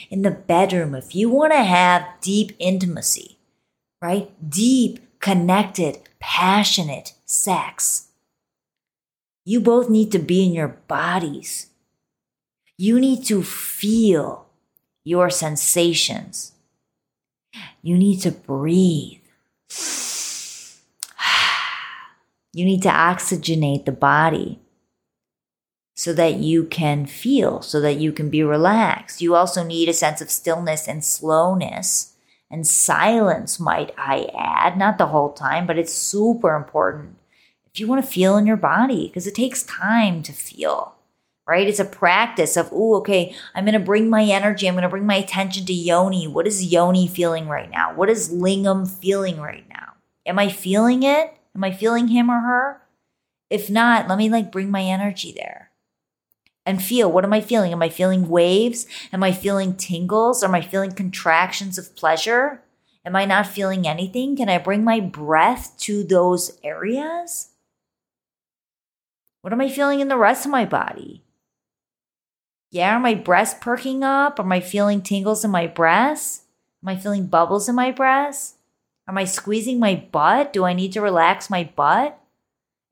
In 0.09 0.23
the 0.23 0.31
bedroom, 0.31 0.95
if 0.95 1.15
you 1.15 1.29
want 1.29 1.53
to 1.53 1.63
have 1.63 2.05
deep 2.19 2.51
intimacy, 2.59 3.37
right? 4.01 4.29
Deep, 4.49 4.99
connected, 5.21 5.99
passionate 6.19 7.13
sex, 7.23 8.09
you 9.45 9.59
both 9.59 9.89
need 9.89 10.11
to 10.11 10.19
be 10.19 10.45
in 10.45 10.53
your 10.53 10.69
bodies 10.69 11.67
you 12.77 12.99
need 12.99 13.23
to 13.25 13.43
feel 13.43 14.47
your 15.03 15.29
sensations. 15.29 16.53
You 17.81 17.97
need 17.97 18.21
to 18.21 18.31
breathe. 18.31 19.19
You 22.55 22.65
need 22.65 22.83
to 22.83 22.89
oxygenate 22.89 23.85
the 23.85 23.91
body 23.91 24.59
so 25.95 26.13
that 26.13 26.35
you 26.35 26.65
can 26.65 27.07
feel, 27.07 27.63
so 27.63 27.81
that 27.81 27.95
you 27.95 28.11
can 28.11 28.29
be 28.29 28.43
relaxed. 28.43 29.23
You 29.23 29.33
also 29.33 29.63
need 29.63 29.89
a 29.89 29.93
sense 29.93 30.21
of 30.21 30.29
stillness 30.29 30.87
and 30.87 31.03
slowness 31.03 32.13
and 32.51 32.67
silence, 32.67 33.59
might 33.59 33.91
I 33.97 34.29
add. 34.37 34.77
Not 34.77 34.99
the 34.99 35.07
whole 35.07 35.33
time, 35.33 35.65
but 35.65 35.79
it's 35.79 35.93
super 35.93 36.55
important 36.55 37.15
if 37.73 37.79
you 37.79 37.87
want 37.87 38.03
to 38.03 38.11
feel 38.11 38.37
in 38.37 38.45
your 38.45 38.57
body 38.57 39.07
because 39.07 39.25
it 39.25 39.35
takes 39.35 39.63
time 39.63 40.21
to 40.23 40.31
feel 40.31 40.95
right? 41.45 41.67
It's 41.67 41.79
a 41.79 41.85
practice 41.85 42.55
of, 42.55 42.69
oh, 42.71 42.95
okay, 42.95 43.35
I'm 43.53 43.65
going 43.65 43.73
to 43.73 43.79
bring 43.79 44.09
my 44.09 44.23
energy, 44.23 44.67
I'm 44.67 44.75
going 44.75 44.83
to 44.83 44.89
bring 44.89 45.05
my 45.05 45.15
attention 45.15 45.65
to 45.65 45.73
yoni. 45.73 46.27
What 46.27 46.47
is 46.47 46.71
yoni 46.71 47.07
feeling 47.07 47.47
right 47.47 47.69
now? 47.69 47.93
What 47.93 48.09
is 48.09 48.33
lingam 48.33 48.89
feeling 48.89 49.39
right 49.39 49.67
now? 49.69 49.93
Am 50.25 50.39
I 50.39 50.49
feeling 50.49 51.03
it? 51.03 51.37
Am 51.55 51.63
I 51.63 51.71
feeling 51.71 52.07
him 52.07 52.29
or 52.29 52.39
her? 52.39 52.81
If 53.49 53.69
not, 53.69 54.07
let 54.07 54.17
me 54.17 54.29
like 54.29 54.51
bring 54.51 54.71
my 54.71 54.83
energy 54.83 55.31
there 55.31 55.69
and 56.65 56.81
feel 56.81 57.11
what 57.11 57.25
am 57.25 57.33
I 57.33 57.41
feeling? 57.41 57.73
Am 57.73 57.81
I 57.81 57.89
feeling 57.89 58.29
waves? 58.29 58.87
Am 59.11 59.21
I 59.21 59.33
feeling 59.33 59.75
tingles? 59.75 60.43
Am 60.43 60.55
I 60.55 60.61
feeling 60.61 60.93
contractions 60.93 61.77
of 61.77 61.95
pleasure? 61.95 62.63
Am 63.05 63.17
I 63.17 63.25
not 63.25 63.45
feeling 63.45 63.85
anything? 63.85 64.37
Can 64.37 64.47
I 64.47 64.57
bring 64.57 64.83
my 64.83 65.01
breath 65.01 65.75
to 65.79 66.05
those 66.05 66.57
areas? 66.63 67.49
What 69.43 69.51
am 69.51 69.59
I 69.59 69.67
feeling 69.67 69.99
in 69.99 70.07
the 70.07 70.17
rest 70.17 70.45
of 70.45 70.51
my 70.51 70.63
body? 70.63 71.21
Yeah, 72.71 72.95
are 72.95 72.99
my 73.01 73.13
breasts 73.13 73.59
perking 73.59 74.01
up? 74.01 74.39
Am 74.39 74.49
I 74.49 74.61
feeling 74.61 75.01
tingles 75.01 75.43
in 75.43 75.51
my 75.51 75.67
breasts? 75.67 76.43
Am 76.81 76.87
I 76.87 76.95
feeling 76.95 77.27
bubbles 77.27 77.67
in 77.67 77.75
my 77.75 77.91
breasts? 77.91 78.55
Am 79.05 79.17
I 79.17 79.25
squeezing 79.25 79.79
my 79.79 79.95
butt? 79.95 80.53
Do 80.53 80.63
I 80.63 80.71
need 80.71 80.93
to 80.93 81.01
relax 81.01 81.49
my 81.49 81.69
butt? 81.75 82.17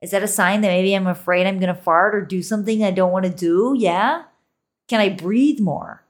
Is 0.02 0.10
that 0.10 0.22
a 0.22 0.28
sign 0.28 0.60
that 0.60 0.68
maybe 0.68 0.92
I'm 0.92 1.06
afraid 1.06 1.46
I'm 1.46 1.58
going 1.58 1.74
to 1.74 1.80
fart 1.80 2.14
or 2.14 2.20
do 2.20 2.42
something 2.42 2.84
I 2.84 2.90
don't 2.90 3.12
want 3.12 3.24
to 3.24 3.30
do? 3.30 3.74
Yeah? 3.74 4.24
Can 4.88 5.00
I 5.00 5.08
breathe 5.08 5.58
more? 5.58 6.04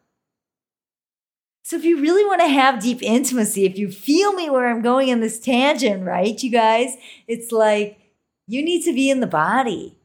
So, 1.63 1.77
if 1.77 1.85
you 1.85 2.01
really 2.01 2.25
want 2.25 2.41
to 2.41 2.49
have 2.49 2.83
deep 2.83 3.01
intimacy, 3.01 3.65
if 3.65 3.79
you 3.79 3.93
feel 3.93 4.33
me 4.33 4.51
where 4.51 4.69
I'm 4.69 4.83
going 4.83 5.07
in 5.07 5.21
this 5.21 5.39
tangent, 5.39 6.03
right, 6.03 6.43
you 6.43 6.51
guys, 6.51 6.97
it's 7.29 7.53
like 7.53 8.01
you 8.49 8.65
need 8.65 8.83
to 8.87 8.93
be 8.93 9.09
in 9.09 9.21
the 9.21 9.29
body 9.29 9.97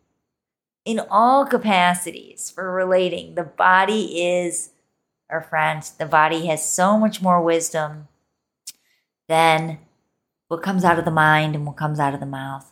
in 0.87 1.01
all 1.11 1.45
capacities 1.45 2.49
for 2.49 2.71
relating. 2.71 3.35
The 3.35 3.43
body 3.43 4.25
is 4.25 4.69
our 5.29 5.41
friend. 5.41 5.83
The 5.99 6.05
body 6.05 6.45
has 6.45 6.67
so 6.67 6.97
much 6.97 7.21
more 7.21 7.43
wisdom 7.43 8.07
than 9.27 9.79
what 10.47 10.63
comes 10.63 10.85
out 10.85 10.97
of 10.97 11.03
the 11.03 11.11
mind 11.11 11.55
and 11.55 11.65
what 11.65 11.75
comes 11.75 11.99
out 11.99 12.13
of 12.13 12.21
the 12.21 12.25
mouth. 12.25 12.71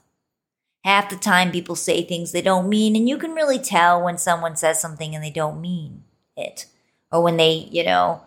Half 0.85 1.09
the 1.09 1.17
time, 1.17 1.51
people 1.51 1.75
say 1.75 2.03
things 2.05 2.31
they 2.31 2.41
don't 2.41 2.69
mean, 2.69 2.95
and 2.95 3.09
you 3.09 3.17
can 3.17 3.33
really 3.33 3.59
tell 3.59 4.01
when 4.01 4.17
someone 4.17 4.55
says 4.55 4.79
something 4.79 5.13
and 5.13 5.21
they 5.21 5.29
don't 5.29 5.59
mean 5.59 6.05
it. 6.37 6.67
Or 7.11 7.21
when 7.21 7.35
they, 7.35 7.67
you 7.69 7.83
know, 7.83 8.21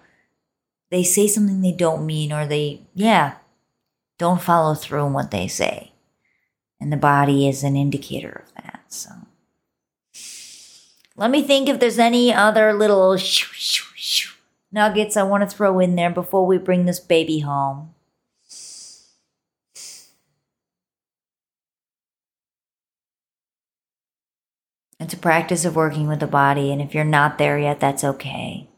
they 0.90 1.02
say 1.02 1.26
something 1.26 1.62
they 1.62 1.72
don't 1.72 2.04
mean, 2.04 2.30
or 2.30 2.44
they, 2.44 2.82
yeah, 2.94 3.36
don't 4.18 4.42
follow 4.42 4.74
through 4.74 5.00
on 5.00 5.14
what 5.14 5.30
they 5.30 5.48
say. 5.48 5.92
And 6.78 6.92
the 6.92 6.98
body 6.98 7.48
is 7.48 7.64
an 7.64 7.74
indicator 7.74 8.44
of 8.44 8.54
that. 8.62 8.84
So. 8.88 9.08
Let 11.18 11.32
me 11.32 11.42
think 11.42 11.68
if 11.68 11.80
there's 11.80 11.98
any 11.98 12.32
other 12.32 12.72
little 12.72 13.16
shoo, 13.16 13.52
shoo, 13.52 13.92
shoo 13.96 14.34
nuggets 14.70 15.16
I 15.16 15.24
want 15.24 15.42
to 15.42 15.54
throw 15.54 15.80
in 15.80 15.96
there 15.96 16.10
before 16.10 16.46
we 16.46 16.58
bring 16.58 16.84
this 16.84 17.00
baby 17.00 17.40
home. 17.40 17.92
It's 25.00 25.14
a 25.14 25.16
practice 25.16 25.64
of 25.64 25.74
working 25.74 26.06
with 26.06 26.20
the 26.20 26.28
body, 26.28 26.70
and 26.70 26.80
if 26.80 26.94
you're 26.94 27.02
not 27.02 27.38
there 27.38 27.58
yet, 27.58 27.80
that's 27.80 28.04
okay. 28.04 28.68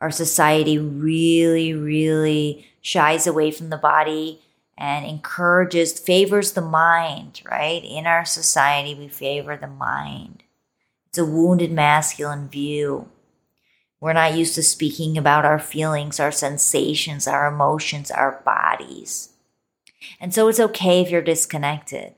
Our 0.00 0.10
society 0.10 0.76
really, 0.76 1.72
really 1.72 2.66
shies 2.82 3.26
away 3.26 3.52
from 3.52 3.70
the 3.70 3.78
body 3.78 4.42
and 4.76 5.06
encourages, 5.06 5.98
favors 5.98 6.52
the 6.52 6.60
mind, 6.60 7.40
right? 7.50 7.82
In 7.82 8.06
our 8.06 8.26
society, 8.26 8.94
we 8.94 9.08
favor 9.08 9.56
the 9.56 9.66
mind. 9.66 10.44
It's 11.18 11.26
a 11.26 11.32
wounded 11.32 11.72
masculine 11.72 12.48
view. 12.48 13.08
We're 14.00 14.12
not 14.12 14.36
used 14.36 14.54
to 14.54 14.62
speaking 14.62 15.18
about 15.18 15.44
our 15.44 15.58
feelings, 15.58 16.20
our 16.20 16.30
sensations, 16.30 17.26
our 17.26 17.52
emotions, 17.52 18.12
our 18.12 18.40
bodies. 18.46 19.30
And 20.20 20.32
so 20.32 20.46
it's 20.46 20.60
okay 20.60 21.00
if 21.00 21.10
you're 21.10 21.20
disconnected. 21.20 22.14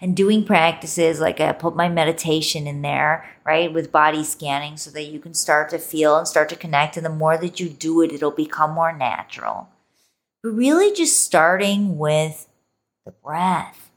And 0.00 0.16
doing 0.16 0.44
practices 0.44 1.20
like 1.20 1.38
I 1.38 1.52
put 1.52 1.76
my 1.76 1.88
meditation 1.88 2.66
in 2.66 2.82
there, 2.82 3.30
right, 3.44 3.72
with 3.72 3.92
body 3.92 4.24
scanning 4.24 4.76
so 4.76 4.90
that 4.90 5.04
you 5.04 5.20
can 5.20 5.32
start 5.32 5.70
to 5.70 5.78
feel 5.78 6.18
and 6.18 6.26
start 6.26 6.48
to 6.48 6.56
connect. 6.56 6.96
And 6.96 7.06
the 7.06 7.10
more 7.10 7.38
that 7.38 7.60
you 7.60 7.68
do 7.68 8.02
it, 8.02 8.10
it'll 8.10 8.32
become 8.32 8.72
more 8.72 8.92
natural. 8.92 9.68
But 10.42 10.50
really, 10.50 10.92
just 10.92 11.24
starting 11.24 11.96
with 11.96 12.48
the 13.06 13.12
breath, 13.12 13.89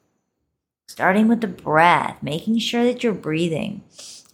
starting 0.93 1.27
with 1.27 1.41
the 1.41 1.47
breath, 1.47 2.21
making 2.21 2.59
sure 2.59 2.83
that 2.83 3.03
you're 3.03 3.13
breathing. 3.13 3.81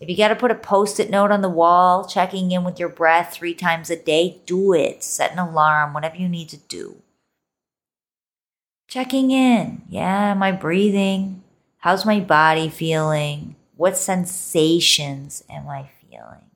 If 0.01 0.09
you 0.09 0.17
got 0.17 0.27
to 0.27 0.35
put 0.35 0.51
a 0.51 0.55
post 0.55 0.99
it 0.99 1.09
note 1.09 1.31
on 1.31 1.41
the 1.41 1.47
wall, 1.47 2.05
checking 2.05 2.51
in 2.51 2.65
with 2.65 2.77
your 2.77 2.89
breath 2.89 3.31
three 3.31 3.53
times 3.53 3.89
a 3.89 3.95
day, 3.95 4.41
do 4.45 4.73
it. 4.73 5.01
Set 5.01 5.31
an 5.31 5.39
alarm, 5.39 5.93
whatever 5.93 6.17
you 6.17 6.27
need 6.27 6.49
to 6.49 6.57
do. 6.57 6.97
Checking 8.89 9.31
in. 9.31 9.83
Yeah, 9.87 10.31
am 10.31 10.43
I 10.43 10.51
breathing? 10.51 11.43
How's 11.77 12.05
my 12.05 12.19
body 12.19 12.67
feeling? 12.67 13.55
What 13.77 13.95
sensations 13.95 15.45
am 15.49 15.69
I 15.69 15.89
feeling? 16.01 16.51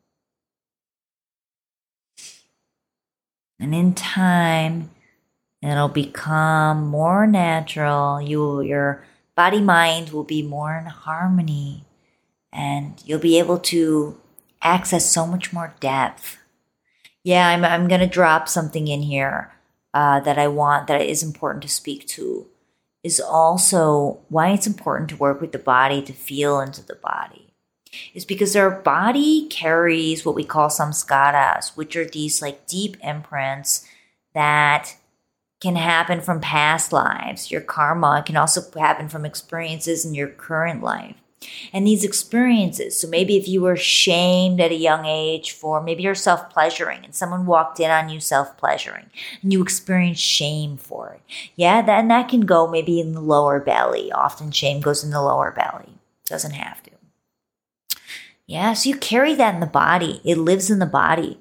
And 3.58 3.74
in 3.74 3.94
time, 3.94 4.92
it'll 5.62 5.88
become 5.88 6.88
more 6.88 7.26
natural. 7.26 8.22
You, 8.22 8.60
your 8.60 9.06
body 9.36 9.62
mind 9.62 10.10
will 10.10 10.24
be 10.24 10.42
more 10.42 10.76
in 10.76 10.86
harmony 10.86 11.86
and 12.52 13.02
you'll 13.06 13.20
be 13.20 13.40
able 13.40 13.58
to 13.58 14.20
access 14.62 15.10
so 15.10 15.26
much 15.26 15.52
more 15.52 15.76
depth. 15.80 16.38
Yeah, 17.24 17.48
I'm, 17.48 17.66
I'm 17.66 17.88
going 17.88 18.02
to 18.02 18.08
drop 18.08 18.48
something 18.48 18.88
in 18.88 19.02
here 19.02 19.52
uh, 19.94 20.20
that 20.22 20.38
I 20.38 20.48
want 20.48 20.88
that 20.88 21.02
is 21.02 21.24
important 21.24 21.64
to 21.64 21.70
speak 21.70 22.08
to 22.10 22.48
is 23.04 23.20
also 23.20 24.20
why 24.30 24.52
it's 24.52 24.68
important 24.68 25.10
to 25.10 25.18
work 25.18 25.42
with 25.42 25.52
the 25.52 25.60
body 25.60 26.02
to 26.02 26.14
feel 26.14 26.60
into 26.60 26.84
the 26.84 26.96
body. 26.96 27.54
Is 28.14 28.26
because 28.26 28.56
our 28.56 28.72
body 28.72 29.48
carries 29.50 30.26
what 30.26 30.36
we 30.36 30.44
call 30.44 30.70
samskaras, 30.70 31.78
which 31.78 31.96
are 31.96 32.06
these 32.06 32.42
like 32.42 32.66
deep 32.66 32.98
imprints 33.04 33.88
that 34.34 34.96
can 35.64 35.78
happen 35.78 36.20
from 36.20 36.42
past 36.42 36.92
lives. 36.92 37.50
Your 37.50 37.62
karma 37.62 38.22
can 38.26 38.36
also 38.36 38.62
happen 38.78 39.08
from 39.08 39.26
experiences 39.26 40.06
in 40.06 40.14
your 40.14 40.28
current 40.28 40.84
life. 40.84 41.16
And 41.72 41.88
these 41.88 42.04
experiences, 42.04 43.00
so 43.00 43.08
maybe 43.08 43.38
if 43.38 43.48
you 43.48 43.62
were 43.62 43.78
shamed 43.78 44.60
at 44.60 44.72
a 44.72 44.76
young 44.76 45.06
age 45.06 45.52
for 45.52 45.82
maybe 45.82 46.04
you're 46.04 46.16
self 46.16 46.50
pleasuring 46.50 47.06
and 47.06 47.16
someone 47.16 47.46
walked 47.46 47.80
in 47.80 47.90
on 47.90 48.10
you 48.10 48.20
self 48.20 48.58
pleasuring 48.58 49.10
and 49.42 49.54
you 49.54 49.62
experienced 49.62 50.22
shame 50.22 50.76
for 50.76 51.14
it. 51.14 51.22
Yeah, 51.56 51.82
then 51.82 52.10
that 52.10 52.28
can 52.28 52.42
go 52.42 52.68
maybe 52.68 53.00
in 53.00 53.14
the 53.14 53.22
lower 53.22 53.62
belly. 53.62 54.12
Often 54.12 54.52
shame 54.52 54.82
goes 54.82 55.02
in 55.04 55.12
the 55.12 55.22
lower 55.22 55.52
belly, 55.52 55.94
doesn't 56.26 56.54
have 56.54 56.84
to. 56.84 56.92
Yeah, 58.46 58.74
so 58.74 58.90
you 58.90 58.98
carry 58.98 59.34
that 59.36 59.54
in 59.54 59.62
the 59.62 59.66
body, 59.66 60.22
it 60.26 60.38
lives 60.38 60.70
in 60.70 60.80
the 60.80 60.86
body. 60.86 61.40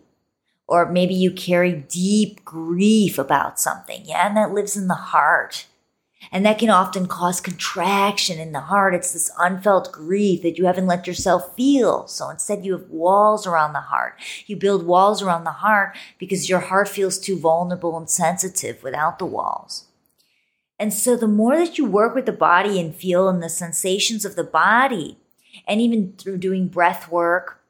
Or 0.73 0.91
maybe 0.91 1.13
you 1.13 1.31
carry 1.31 1.85
deep 1.91 2.47
grief 2.47 3.19
about 3.19 3.61
something. 3.61 4.05
Yeah, 4.07 4.27
and 4.27 4.35
that 4.39 4.55
lives 4.55 4.75
in 4.75 4.89
the 4.89 4.95
heart. 4.95 5.67
And 6.31 6.47
that 6.47 6.59
can 6.59 6.71
often 6.71 7.09
cause 7.09 7.43
contraction 7.43 8.39
in 8.39 8.53
the 8.53 8.61
heart. 8.61 8.95
It's 8.95 9.13
this 9.13 9.31
unfelt 9.39 9.93
grief 9.93 10.41
that 10.41 10.57
you 10.57 10.65
haven't 10.65 10.87
let 10.87 11.07
yourself 11.07 11.55
feel. 11.55 12.09
So 12.09 12.31
instead, 12.31 12.65
you 12.65 12.73
have 12.73 12.89
walls 12.89 13.47
around 13.47 13.75
the 13.75 13.81
heart. 13.81 14.15
You 14.47 14.57
build 14.57 14.87
walls 14.87 15.21
around 15.23 15.45
the 15.45 15.51
heart 15.51 15.95
because 16.19 16.49
your 16.49 16.61
heart 16.61 16.89
feels 16.89 17.19
too 17.19 17.39
vulnerable 17.39 17.99
and 17.99 18.09
sensitive 18.09 18.83
without 18.83 19.19
the 19.19 19.27
walls. 19.27 19.89
And 20.79 20.91
so, 20.91 21.17
the 21.19 21.29
more 21.29 21.55
that 21.59 21.77
you 21.77 21.85
work 21.85 22.15
with 22.15 22.25
the 22.25 22.33
body 22.33 22.81
and 22.81 22.97
feel 22.97 23.29
in 23.29 23.41
the 23.41 23.51
sensations 23.51 24.25
of 24.25 24.37
the 24.37 24.43
body, 24.43 25.19
and 25.69 25.83
even 25.83 26.15
through 26.17 26.39
doing 26.39 26.69
breath 26.69 27.11
work, 27.11 27.62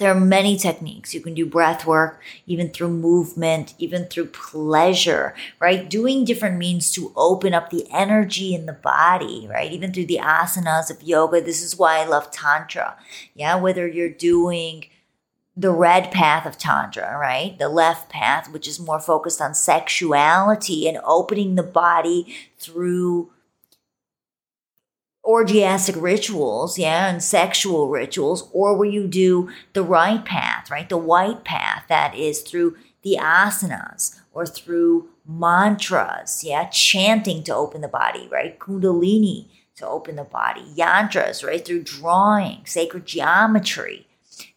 there 0.00 0.10
are 0.10 0.18
many 0.18 0.56
techniques. 0.56 1.14
You 1.14 1.20
can 1.20 1.34
do 1.34 1.46
breath 1.46 1.86
work, 1.86 2.20
even 2.46 2.70
through 2.70 2.88
movement, 2.88 3.74
even 3.78 4.06
through 4.06 4.26
pleasure, 4.26 5.34
right? 5.60 5.88
Doing 5.88 6.24
different 6.24 6.58
means 6.58 6.90
to 6.92 7.12
open 7.14 7.54
up 7.54 7.70
the 7.70 7.86
energy 7.92 8.54
in 8.54 8.66
the 8.66 8.72
body, 8.72 9.46
right? 9.48 9.70
Even 9.70 9.92
through 9.92 10.06
the 10.06 10.20
asanas 10.20 10.90
of 10.90 11.02
yoga. 11.02 11.40
This 11.40 11.62
is 11.62 11.78
why 11.78 11.98
I 11.98 12.06
love 12.06 12.30
Tantra. 12.30 12.96
Yeah. 13.34 13.56
Whether 13.56 13.86
you're 13.86 14.08
doing 14.08 14.86
the 15.56 15.70
red 15.70 16.10
path 16.10 16.46
of 16.46 16.56
Tantra, 16.56 17.18
right? 17.18 17.58
The 17.58 17.68
left 17.68 18.08
path, 18.08 18.50
which 18.50 18.66
is 18.66 18.80
more 18.80 19.00
focused 19.00 19.42
on 19.42 19.54
sexuality 19.54 20.88
and 20.88 20.98
opening 21.04 21.56
the 21.56 21.62
body 21.62 22.34
through 22.58 23.30
orgiastic 25.30 25.94
rituals, 25.96 26.76
yeah, 26.76 27.08
and 27.08 27.22
sexual 27.22 27.88
rituals, 27.88 28.48
or 28.52 28.76
where 28.76 28.88
you 28.88 29.06
do 29.06 29.48
the 29.74 29.82
right 29.82 30.24
path, 30.24 30.70
right? 30.70 30.88
The 30.88 30.96
white 30.96 31.44
path 31.44 31.84
that 31.88 32.16
is 32.16 32.40
through 32.40 32.76
the 33.02 33.16
asanas 33.20 34.20
or 34.32 34.44
through 34.44 35.08
mantras, 35.26 36.42
yeah, 36.42 36.64
chanting 36.68 37.44
to 37.44 37.54
open 37.54 37.80
the 37.80 37.88
body, 37.88 38.28
right? 38.30 38.58
Kundalini 38.58 39.46
to 39.76 39.86
open 39.86 40.16
the 40.16 40.24
body, 40.24 40.64
yantras, 40.76 41.46
right? 41.46 41.64
Through 41.64 41.84
drawing, 41.84 42.66
sacred 42.66 43.06
geometry. 43.06 44.08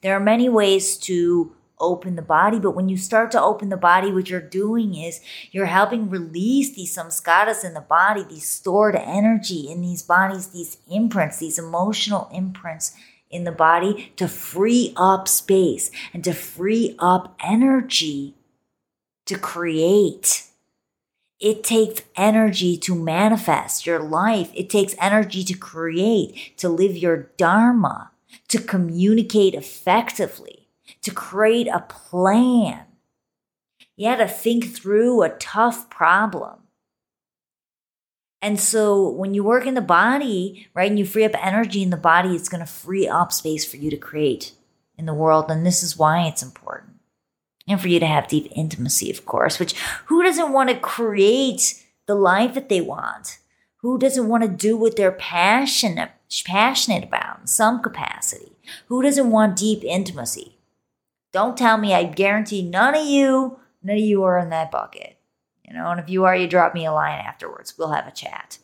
There 0.02 0.16
are 0.16 0.20
many 0.20 0.50
ways 0.50 0.98
to 0.98 1.56
open 1.80 2.16
the 2.16 2.22
body. 2.22 2.60
But 2.60 2.76
when 2.76 2.90
you 2.90 2.98
start 2.98 3.32
to 3.32 3.42
open 3.42 3.70
the 3.70 3.78
body, 3.78 4.12
what 4.12 4.30
you're 4.30 4.42
doing 4.42 4.96
is 4.96 5.22
you're 5.52 5.66
helping 5.66 6.10
release 6.10 6.74
these 6.74 6.96
samskaras 6.96 7.64
in 7.64 7.74
the 7.74 7.82
body, 7.82 8.24
these 8.24 8.48
stored 8.48 8.96
energy 8.96 9.70
in 9.70 9.82
these 9.82 10.04
bodies, 10.04 10.48
these 10.48 10.78
imprints, 10.90 11.38
these 11.38 11.60
emotional 11.60 12.30
imprints 12.34 12.96
in 13.30 13.44
the 13.44 13.52
body 13.52 14.14
to 14.16 14.28
free 14.28 14.94
up 14.96 15.28
space 15.28 15.90
and 16.14 16.24
to 16.24 16.34
free 16.34 16.96
up 17.00 17.36
energy 17.44 18.36
to 19.26 19.38
create. 19.38 20.48
It 21.40 21.64
takes 21.64 22.04
energy 22.16 22.78
to 22.78 22.96
manifest 22.96 23.86
your 23.86 24.00
life. 24.00 24.52
It 24.54 24.70
takes 24.70 24.96
energy 25.00 25.44
to 25.46 25.54
create, 25.54 26.58
to 26.58 26.70
live 26.70 26.96
your 26.96 27.32
dharma, 27.38 28.12
to 28.48 28.60
communicate 28.60 29.54
effectively 29.54 30.63
to 31.02 31.12
create 31.12 31.68
a 31.68 31.82
plan. 31.82 32.86
You 33.96 34.10
had 34.10 34.18
to 34.18 34.28
think 34.28 34.66
through 34.66 35.22
a 35.22 35.30
tough 35.30 35.90
problem. 35.90 36.60
And 38.42 38.60
so 38.60 39.08
when 39.10 39.34
you 39.34 39.44
work 39.44 39.66
in 39.66 39.74
the 39.74 39.82
body, 39.82 40.68
right, 40.74 40.90
and 40.90 41.00
you 41.00 41.06
free 41.06 41.24
up 41.24 41.32
energy 41.36 41.82
in 41.82 41.92
the 41.92 41.98
body, 41.98 42.36
it's 42.36 42.50
going 42.50 42.60
to 42.60 42.72
free 42.72 43.08
up 43.08 43.32
space 43.32 43.64
for 43.64 43.78
you 43.78 43.90
to 43.90 43.98
create 43.98 44.52
in 44.98 45.06
the 45.06 45.14
world. 45.14 45.50
And 45.50 45.66
this 45.66 45.82
is 45.82 45.98
why 45.98 46.28
it's 46.28 46.44
important. 46.44 46.96
And 47.68 47.80
for 47.80 47.88
you 47.88 48.00
to 48.02 48.06
have 48.06 48.28
deep 48.28 48.52
intimacy, 48.54 49.10
of 49.10 49.26
course, 49.26 49.60
which 49.60 49.74
who 50.08 50.24
doesn't 50.24 50.52
want 50.52 50.70
to 50.70 50.76
create 50.76 51.82
the 52.06 52.16
life 52.16 52.54
that 52.56 52.70
they 52.70 52.82
want? 52.82 53.38
Who 53.78 53.98
doesn't 53.98 54.28
want 54.28 54.44
to 54.44 54.50
do 54.50 54.76
what 54.78 54.96
they're 54.96 55.12
passionate, 55.12 56.12
passionate 56.46 57.04
about 57.04 57.42
in 57.42 57.48
some 57.48 57.82
capacity? 57.82 58.54
Who 58.88 59.02
doesn't 59.02 59.30
want 59.30 59.58
deep 59.58 59.84
intimacy? 59.84 60.58
Don't 61.34 61.58
tell 61.58 61.78
me. 61.78 61.94
I 61.94 62.06
guarantee 62.06 62.62
none 62.62 62.96
of 62.96 63.06
you, 63.06 63.60
none 63.82 63.98
of 63.98 64.04
you 64.04 64.24
are 64.24 64.40
in 64.40 64.50
that 64.50 64.72
bucket. 64.72 65.18
You 65.68 65.74
know, 65.74 65.90
and 65.90 66.00
if 66.00 66.10
you 66.10 66.24
are, 66.24 66.36
you 66.36 66.48
drop 66.48 66.74
me 66.74 66.86
a 66.86 66.94
line 66.94 67.20
afterwards. 67.20 67.78
We'll 67.78 67.92
have 67.92 68.08
a 68.08 68.12
chat. 68.12 68.60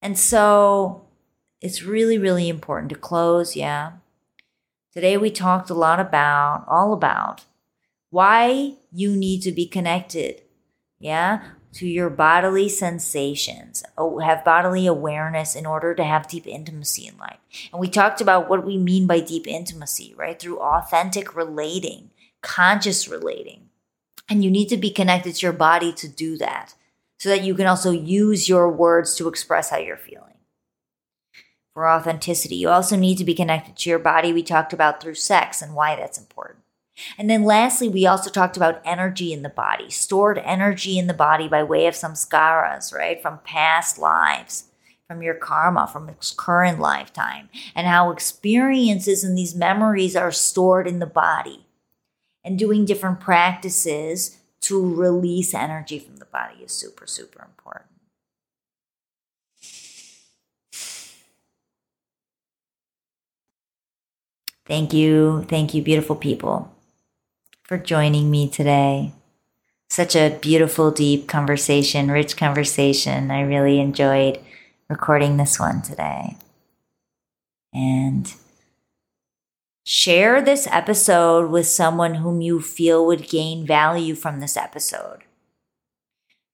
And 0.00 0.16
so 0.18 1.06
it's 1.60 1.82
really, 1.82 2.16
really 2.16 2.48
important 2.48 2.88
to 2.90 2.94
close. 2.94 3.56
Yeah. 3.56 3.92
Today 4.94 5.16
we 5.16 5.30
talked 5.30 5.68
a 5.68 5.74
lot 5.74 6.00
about, 6.00 6.64
all 6.68 6.92
about 6.92 7.44
why 8.10 8.74
you 8.92 9.14
need 9.14 9.42
to 9.42 9.52
be 9.52 9.66
connected. 9.66 10.42
Yeah 10.98 11.42
to 11.72 11.86
your 11.86 12.10
bodily 12.10 12.68
sensations, 12.68 13.82
have 14.22 14.44
bodily 14.44 14.86
awareness 14.86 15.54
in 15.54 15.66
order 15.66 15.94
to 15.94 16.04
have 16.04 16.28
deep 16.28 16.46
intimacy 16.46 17.06
in 17.06 17.16
life. 17.18 17.38
And 17.72 17.80
we 17.80 17.88
talked 17.88 18.20
about 18.20 18.48
what 18.48 18.64
we 18.64 18.76
mean 18.76 19.06
by 19.06 19.20
deep 19.20 19.46
intimacy, 19.46 20.14
right? 20.16 20.38
Through 20.38 20.60
authentic 20.60 21.36
relating, 21.36 22.10
conscious 22.42 23.08
relating. 23.08 23.68
And 24.28 24.44
you 24.44 24.50
need 24.50 24.68
to 24.68 24.76
be 24.76 24.90
connected 24.90 25.36
to 25.36 25.46
your 25.46 25.52
body 25.52 25.92
to 25.94 26.08
do 26.08 26.36
that 26.38 26.74
so 27.18 27.28
that 27.28 27.44
you 27.44 27.54
can 27.54 27.66
also 27.66 27.90
use 27.90 28.48
your 28.48 28.68
words 28.68 29.14
to 29.16 29.28
express 29.28 29.70
how 29.70 29.78
you're 29.78 29.96
feeling. 29.96 30.26
For 31.74 31.88
authenticity, 31.88 32.56
you 32.56 32.68
also 32.68 32.96
need 32.96 33.18
to 33.18 33.24
be 33.24 33.34
connected 33.34 33.76
to 33.76 33.90
your 33.90 33.98
body. 33.98 34.32
We 34.32 34.42
talked 34.42 34.72
about 34.72 35.00
through 35.00 35.14
sex 35.14 35.62
and 35.62 35.74
why 35.74 35.96
that's 35.96 36.18
important. 36.18 36.59
And 37.18 37.28
then 37.28 37.44
lastly, 37.44 37.88
we 37.88 38.06
also 38.06 38.30
talked 38.30 38.56
about 38.56 38.80
energy 38.84 39.32
in 39.32 39.42
the 39.42 39.48
body, 39.48 39.90
stored 39.90 40.38
energy 40.38 40.98
in 40.98 41.06
the 41.06 41.14
body 41.14 41.48
by 41.48 41.62
way 41.62 41.86
of 41.86 41.94
samskaras, 41.94 42.94
right? 42.94 43.20
From 43.20 43.40
past 43.44 43.98
lives, 43.98 44.64
from 45.06 45.22
your 45.22 45.34
karma, 45.34 45.86
from 45.86 46.14
current 46.36 46.78
lifetime, 46.78 47.48
and 47.74 47.86
how 47.86 48.10
experiences 48.10 49.24
and 49.24 49.36
these 49.36 49.54
memories 49.54 50.16
are 50.16 50.32
stored 50.32 50.86
in 50.86 50.98
the 50.98 51.06
body. 51.06 51.66
And 52.42 52.58
doing 52.58 52.86
different 52.86 53.20
practices 53.20 54.38
to 54.62 54.94
release 54.94 55.52
energy 55.52 55.98
from 55.98 56.16
the 56.16 56.24
body 56.24 56.62
is 56.64 56.72
super, 56.72 57.06
super 57.06 57.42
important. 57.42 57.86
Thank 64.64 64.92
you. 64.92 65.44
Thank 65.48 65.74
you, 65.74 65.82
beautiful 65.82 66.14
people 66.14 66.72
for 67.70 67.78
joining 67.78 68.32
me 68.32 68.48
today. 68.48 69.12
Such 69.88 70.16
a 70.16 70.36
beautiful, 70.42 70.90
deep 70.90 71.28
conversation, 71.28 72.10
rich 72.10 72.36
conversation. 72.36 73.30
I 73.30 73.42
really 73.42 73.78
enjoyed 73.78 74.40
recording 74.88 75.36
this 75.36 75.60
one 75.60 75.80
today. 75.80 76.36
And 77.72 78.34
share 79.84 80.42
this 80.42 80.66
episode 80.66 81.48
with 81.52 81.68
someone 81.68 82.16
whom 82.16 82.40
you 82.40 82.60
feel 82.60 83.06
would 83.06 83.28
gain 83.28 83.64
value 83.64 84.16
from 84.16 84.40
this 84.40 84.56
episode. 84.56 85.20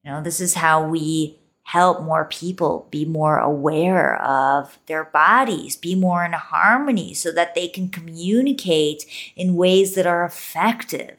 You 0.04 0.10
know, 0.10 0.22
this 0.22 0.38
is 0.38 0.52
how 0.52 0.86
we 0.86 1.38
help 1.66 2.00
more 2.00 2.24
people 2.26 2.86
be 2.92 3.04
more 3.04 3.38
aware 3.38 4.22
of 4.22 4.78
their 4.86 5.02
bodies, 5.02 5.74
be 5.74 5.96
more 5.96 6.24
in 6.24 6.32
harmony 6.32 7.12
so 7.12 7.32
that 7.32 7.56
they 7.56 7.66
can 7.66 7.88
communicate 7.88 9.04
in 9.34 9.56
ways 9.56 9.96
that 9.96 10.06
are 10.06 10.24
effective, 10.24 11.16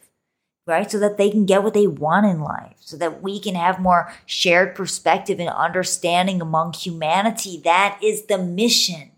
right? 0.65 0.89
So 0.89 0.99
that 0.99 1.17
they 1.17 1.29
can 1.29 1.45
get 1.45 1.63
what 1.63 1.73
they 1.73 1.85
want 1.85 2.27
in 2.27 2.39
life, 2.39 2.77
so 2.79 2.95
that 2.95 3.21
we 3.21 3.41
can 3.41 3.55
have 3.55 3.81
more 3.81 4.13
shared 4.25 4.73
perspective 4.73 5.37
and 5.41 5.49
understanding 5.49 6.41
among 6.41 6.71
humanity. 6.71 7.59
That 7.65 7.99
is 8.01 8.27
the 8.27 8.37
mission. 8.37 9.11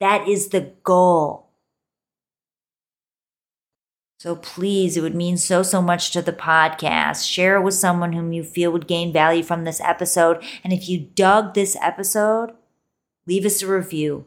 That 0.00 0.28
is 0.28 0.48
the 0.48 0.72
goal. 0.84 1.48
So 4.22 4.36
please, 4.36 4.96
it 4.96 5.00
would 5.00 5.16
mean 5.16 5.36
so, 5.36 5.64
so 5.64 5.82
much 5.82 6.12
to 6.12 6.22
the 6.22 6.32
podcast. 6.32 7.28
Share 7.28 7.56
it 7.56 7.62
with 7.62 7.74
someone 7.74 8.12
whom 8.12 8.32
you 8.32 8.44
feel 8.44 8.70
would 8.70 8.86
gain 8.86 9.12
value 9.12 9.42
from 9.42 9.64
this 9.64 9.80
episode. 9.80 10.40
And 10.62 10.72
if 10.72 10.88
you 10.88 11.00
dug 11.00 11.54
this 11.54 11.76
episode, 11.82 12.52
leave 13.26 13.44
us 13.44 13.62
a 13.62 13.66
review. 13.66 14.26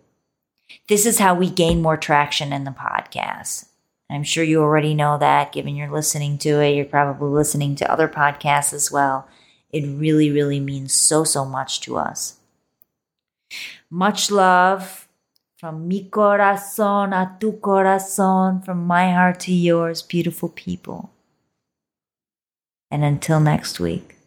This 0.90 1.06
is 1.06 1.20
how 1.20 1.34
we 1.34 1.50
gain 1.50 1.82
more 1.82 1.96
traction 1.96 2.52
in 2.52 2.66
the 2.66 2.72
podcast. 2.72 3.70
I'm 4.10 4.24
sure 4.24 4.44
you 4.44 4.62
already 4.62 4.94
know 4.94 5.18
that, 5.18 5.54
given 5.54 5.78
you're 5.78 5.90
listening 5.90 6.40
to 6.40 6.60
it. 6.60 6.76
You're 6.76 6.84
probably 6.84 7.30
listening 7.30 7.76
to 7.76 7.90
other 7.90 8.10
podcasts 8.10 8.74
as 8.74 8.92
well. 8.92 9.30
It 9.70 9.86
really, 9.88 10.30
really 10.30 10.60
means 10.60 10.92
so, 10.92 11.24
so 11.24 11.46
much 11.46 11.80
to 11.80 11.96
us. 11.96 12.36
Much 13.90 14.30
love 14.30 15.05
from 15.58 15.88
mi 15.88 16.10
corazón 16.10 17.14
a 17.14 17.38
tu 17.40 17.60
corazón, 17.60 18.64
from 18.64 18.86
my 18.86 19.12
heart 19.12 19.40
to 19.40 19.54
yours, 19.54 20.02
beautiful 20.02 20.50
people. 20.50 21.12
And 22.92 23.04
until 23.04 23.40
next 23.40 23.80
week, 23.80 24.18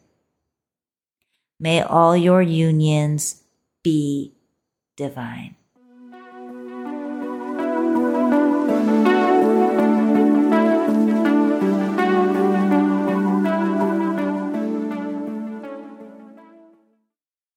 may 1.61 1.83
all 1.83 2.17
your 2.17 2.43
unions 2.43 3.43
be 3.83 4.33
divine. 4.97 5.58